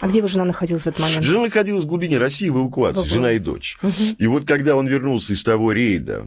А 0.00 0.08
где 0.08 0.18
его 0.18 0.28
жена 0.28 0.44
находилась 0.44 0.84
в 0.84 0.86
этот 0.86 1.00
момент? 1.00 1.24
Жена 1.24 1.42
находилась 1.42 1.84
в 1.84 1.88
глубине 1.88 2.18
России 2.18 2.48
в 2.48 2.58
эвакуации, 2.58 3.00
в 3.02 3.06
жена 3.06 3.32
и 3.32 3.38
дочь. 3.38 3.78
Угу. 3.82 4.16
И 4.18 4.26
вот 4.26 4.46
когда 4.46 4.76
он 4.76 4.86
вернулся 4.86 5.32
из 5.32 5.42
того 5.42 5.72
рейда, 5.72 6.26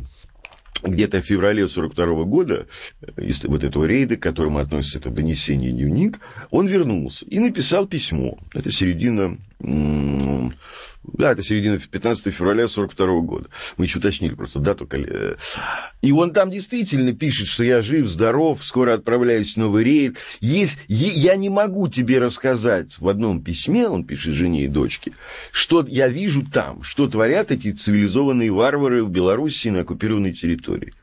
где-то 0.84 1.22
в 1.22 1.26
феврале 1.26 1.68
42 1.68 2.24
года, 2.24 2.68
из 3.18 3.44
вот 3.44 3.64
этого 3.64 3.86
рейда, 3.86 4.16
к 4.16 4.22
которому 4.22 4.60
относится 4.60 5.00
это 5.00 5.10
донесение 5.10 5.72
дневник, 5.72 6.20
он 6.52 6.68
вернулся 6.68 7.26
и 7.26 7.40
написал 7.40 7.88
письмо. 7.88 8.38
Это 8.54 8.72
середина 8.72 9.38
да, 9.60 11.32
это 11.32 11.42
середина 11.42 11.80
15 11.80 12.34
февраля 12.34 12.68
42 12.68 13.22
года. 13.22 13.50
Мы 13.78 13.86
еще 13.86 14.00
уточнили 14.00 14.36
просто 14.36 14.60
дату. 14.60 14.88
Э, 14.92 15.36
и 16.02 16.12
он 16.12 16.32
там 16.32 16.52
действительно 16.52 17.14
пишет, 17.14 17.48
что 17.48 17.64
я 17.64 17.82
жив, 17.82 18.08
здоров, 18.08 18.64
скоро 18.64 18.94
отправляюсь 18.94 19.54
в 19.54 19.58
новый 19.58 19.84
рейд. 19.84 20.18
Есть, 20.42 20.80
я 20.88 21.36
не 21.36 21.50
могу 21.50 21.88
тебе 21.88 22.20
рассказать 22.20 23.00
в 23.00 23.08
одном 23.08 23.42
письме, 23.42 23.88
он 23.88 24.06
пишет 24.06 24.34
жене 24.34 24.66
и 24.66 24.68
дочке, 24.68 25.14
что 25.52 25.86
я 25.88 26.08
вижу 26.08 26.46
там, 26.46 26.84
что 26.84 27.08
творят 27.08 27.52
эти 27.52 27.72
цивилизованные 27.72 28.52
варвары 28.52 29.04
в 29.04 29.10
Белоруссии 29.10 29.70
на 29.70 29.82
оккупированной 29.82 30.34
территории. 30.34 30.94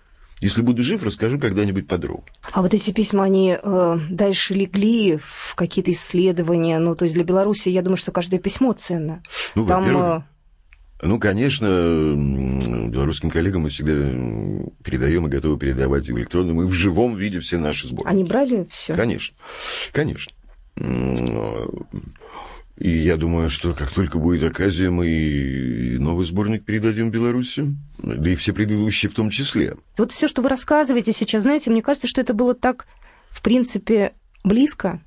Если 0.44 0.61
буду 0.61 0.83
жив, 0.83 1.02
расскажу 1.02 1.38
когда-нибудь 1.38 1.88
подробно. 1.88 2.26
А 2.52 2.61
вот 2.61 2.74
эти 2.74 2.90
письма, 2.90 3.24
они 3.24 3.57
э, 3.59 3.98
дальше 4.11 4.52
легли 4.52 5.16
в 5.16 5.54
какие-то 5.57 5.90
исследования? 5.90 6.78
Ну, 6.80 6.94
то 6.94 7.07
есть 7.07 7.14
для 7.14 7.24
Беларуси, 7.24 7.70
я 7.70 7.80
думаю, 7.80 7.96
что 7.96 8.12
каждое 8.12 8.38
письмо 8.38 8.74
ценно. 8.74 9.22
Ну, 9.54 9.64
Там, 9.64 9.85
во-первых, 9.85 10.22
э... 11.00 11.07
ну, 11.07 11.18
конечно, 11.18 11.64
белорусским 12.90 13.30
коллегам 13.30 13.62
мы 13.62 13.70
всегда 13.70 13.94
передаем 14.85 15.26
и 15.26 15.30
готовы 15.30 15.59
передавать 15.59 16.11
и 16.11 16.12
в 16.12 16.18
электронном, 16.18 16.61
и 16.61 16.66
в 16.66 16.72
живом 16.72 17.16
виде 17.16 17.40
все 17.40 17.57
наши 17.57 17.87
сборы. 17.88 18.11
Они 18.11 18.22
брали 18.22 18.66
все? 18.68 18.92
Конечно, 18.92 19.35
конечно. 19.92 20.30
И 22.78 22.90
я 22.90 23.16
думаю, 23.16 23.50
что 23.50 23.72
как 23.72 23.92
только 23.92 24.18
будет 24.18 24.42
оказия, 24.42 24.90
мы 24.90 25.96
новый 26.00 26.26
сборник 26.26 26.64
передадим 26.64 27.10
Беларуси, 27.10 27.74
да 27.98 28.30
и 28.30 28.34
все 28.34 28.52
предыдущие 28.52 29.08
в 29.10 29.14
том 29.14 29.30
числе. 29.30 29.76
Вот 29.96 30.10
все, 30.10 30.26
что 30.26 30.42
вы 30.42 30.48
рассказываете 30.48 31.12
сейчас, 31.12 31.44
знаете, 31.44 31.70
мне 31.70 31.82
кажется, 31.82 32.08
что 32.08 32.20
это 32.20 32.34
было 32.34 32.54
так, 32.54 32.87
в 33.30 33.42
принципе, 33.42 34.14
близко, 34.42 35.00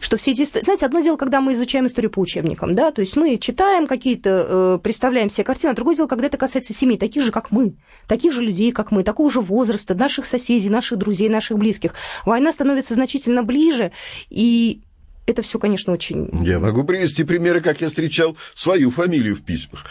что 0.00 0.16
все 0.16 0.30
эти 0.30 0.42
истории... 0.42 0.64
Знаете, 0.64 0.86
одно 0.86 1.00
дело, 1.00 1.16
когда 1.16 1.40
мы 1.40 1.54
изучаем 1.54 1.86
историю 1.86 2.10
по 2.10 2.20
учебникам, 2.20 2.74
да, 2.74 2.92
то 2.92 3.00
есть 3.00 3.16
мы 3.16 3.36
читаем 3.36 3.88
какие-то, 3.88 4.76
э, 4.76 4.78
представляем 4.80 5.28
себе 5.28 5.44
картины, 5.44 5.72
а 5.72 5.74
другое 5.74 5.96
дело, 5.96 6.06
когда 6.06 6.26
это 6.26 6.36
касается 6.36 6.72
семей, 6.72 6.98
таких 6.98 7.24
же, 7.24 7.32
как 7.32 7.50
мы, 7.50 7.74
таких 8.06 8.32
же 8.32 8.42
людей, 8.42 8.70
как 8.70 8.92
мы, 8.92 9.02
такого 9.02 9.28
же 9.30 9.40
возраста, 9.40 9.96
наших 9.96 10.26
соседей, 10.26 10.70
наших 10.70 10.98
друзей, 10.98 11.28
наших 11.28 11.58
близких. 11.58 11.94
Война 12.24 12.52
становится 12.52 12.94
значительно 12.94 13.42
ближе, 13.42 13.90
и 14.30 14.82
это 15.28 15.42
все, 15.42 15.58
конечно, 15.58 15.92
очень... 15.92 16.30
Я 16.42 16.58
могу 16.58 16.84
привести 16.84 17.22
примеры, 17.22 17.60
как 17.60 17.82
я 17.82 17.88
встречал 17.88 18.34
свою 18.54 18.90
фамилию 18.90 19.36
в 19.36 19.42
письмах. 19.42 19.84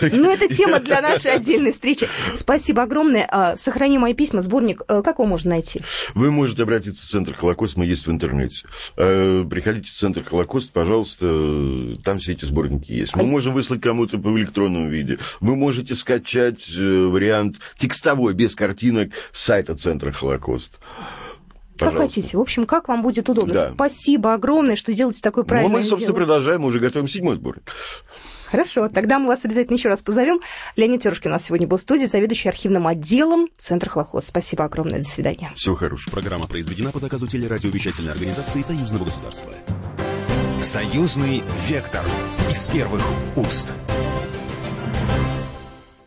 Ну, 0.00 0.30
это 0.30 0.48
тема 0.54 0.80
для 0.80 1.00
нашей 1.00 1.32
отдельной 1.32 1.70
встречи. 1.70 2.08
Спасибо 2.34 2.82
огромное. 2.82 3.26
А, 3.30 3.54
сохрани 3.56 3.98
мои 3.98 4.12
письма, 4.12 4.42
сборник. 4.42 4.82
Э, 4.88 5.02
как 5.02 5.20
его 5.20 5.26
можно 5.26 5.50
найти? 5.50 5.82
Вы 6.14 6.32
можете 6.32 6.64
обратиться 6.64 7.06
в 7.06 7.08
Центр 7.08 7.32
Холокост, 7.34 7.76
мы 7.76 7.86
есть 7.86 8.08
в 8.08 8.10
интернете. 8.10 8.66
Э, 8.96 9.46
приходите 9.48 9.88
в 9.88 9.94
Центр 9.94 10.24
Холокост, 10.24 10.72
пожалуйста, 10.72 11.94
там 12.02 12.18
все 12.18 12.32
эти 12.32 12.44
сборники 12.44 12.90
есть. 12.90 13.14
Мы 13.14 13.22
можем 13.22 13.54
выслать 13.54 13.80
кому-то 13.80 14.18
в 14.18 14.36
электронном 14.36 14.88
виде. 14.88 15.18
Вы 15.40 15.54
можете 15.54 15.94
скачать 15.94 16.74
э, 16.76 17.06
вариант 17.06 17.58
текстовой, 17.76 18.34
без 18.34 18.56
картинок, 18.56 19.12
с 19.30 19.42
сайта 19.42 19.76
Центра 19.76 20.10
Холокост. 20.10 20.80
Как 21.78 21.96
хотите. 21.96 22.36
В 22.36 22.40
общем, 22.40 22.66
как 22.66 22.88
вам 22.88 23.02
будет 23.02 23.28
удобно. 23.28 23.54
Да. 23.54 23.70
Спасибо 23.74 24.34
огромное, 24.34 24.76
что 24.76 24.92
делаете 24.92 25.20
такой 25.22 25.44
правильный 25.44 25.72
Ну, 25.72 25.78
мы, 25.78 25.84
собственно, 25.84 26.14
дело. 26.14 26.26
продолжаем, 26.26 26.60
мы 26.62 26.68
уже 26.68 26.78
готовим 26.78 27.08
седьмой 27.08 27.36
сборник. 27.36 27.72
Хорошо, 28.50 28.88
тогда 28.90 29.18
мы 29.18 29.28
вас 29.28 29.44
обязательно 29.46 29.76
еще 29.76 29.88
раз 29.88 30.02
позовем. 30.02 30.40
Леонид 30.76 31.02
Терушкин 31.02 31.30
у 31.30 31.32
нас 31.32 31.44
сегодня 31.44 31.66
был 31.66 31.78
в 31.78 31.80
студии, 31.80 32.04
заведующий 32.04 32.50
архивным 32.50 32.86
отделом 32.86 33.48
Центра 33.56 33.88
Хлохоз. 33.88 34.26
Спасибо 34.26 34.64
огромное, 34.64 34.98
до 34.98 35.08
свидания. 35.08 35.52
Всего 35.54 35.74
хорошего. 35.74 36.10
Программа 36.12 36.46
произведена 36.46 36.92
по 36.92 36.98
заказу 36.98 37.26
телерадиовещательной 37.26 38.12
организации 38.12 38.60
Союзного 38.60 39.04
государства. 39.04 39.52
Союзный 40.60 41.42
вектор 41.66 42.02
из 42.50 42.66
первых 42.68 43.02
уст. 43.36 43.72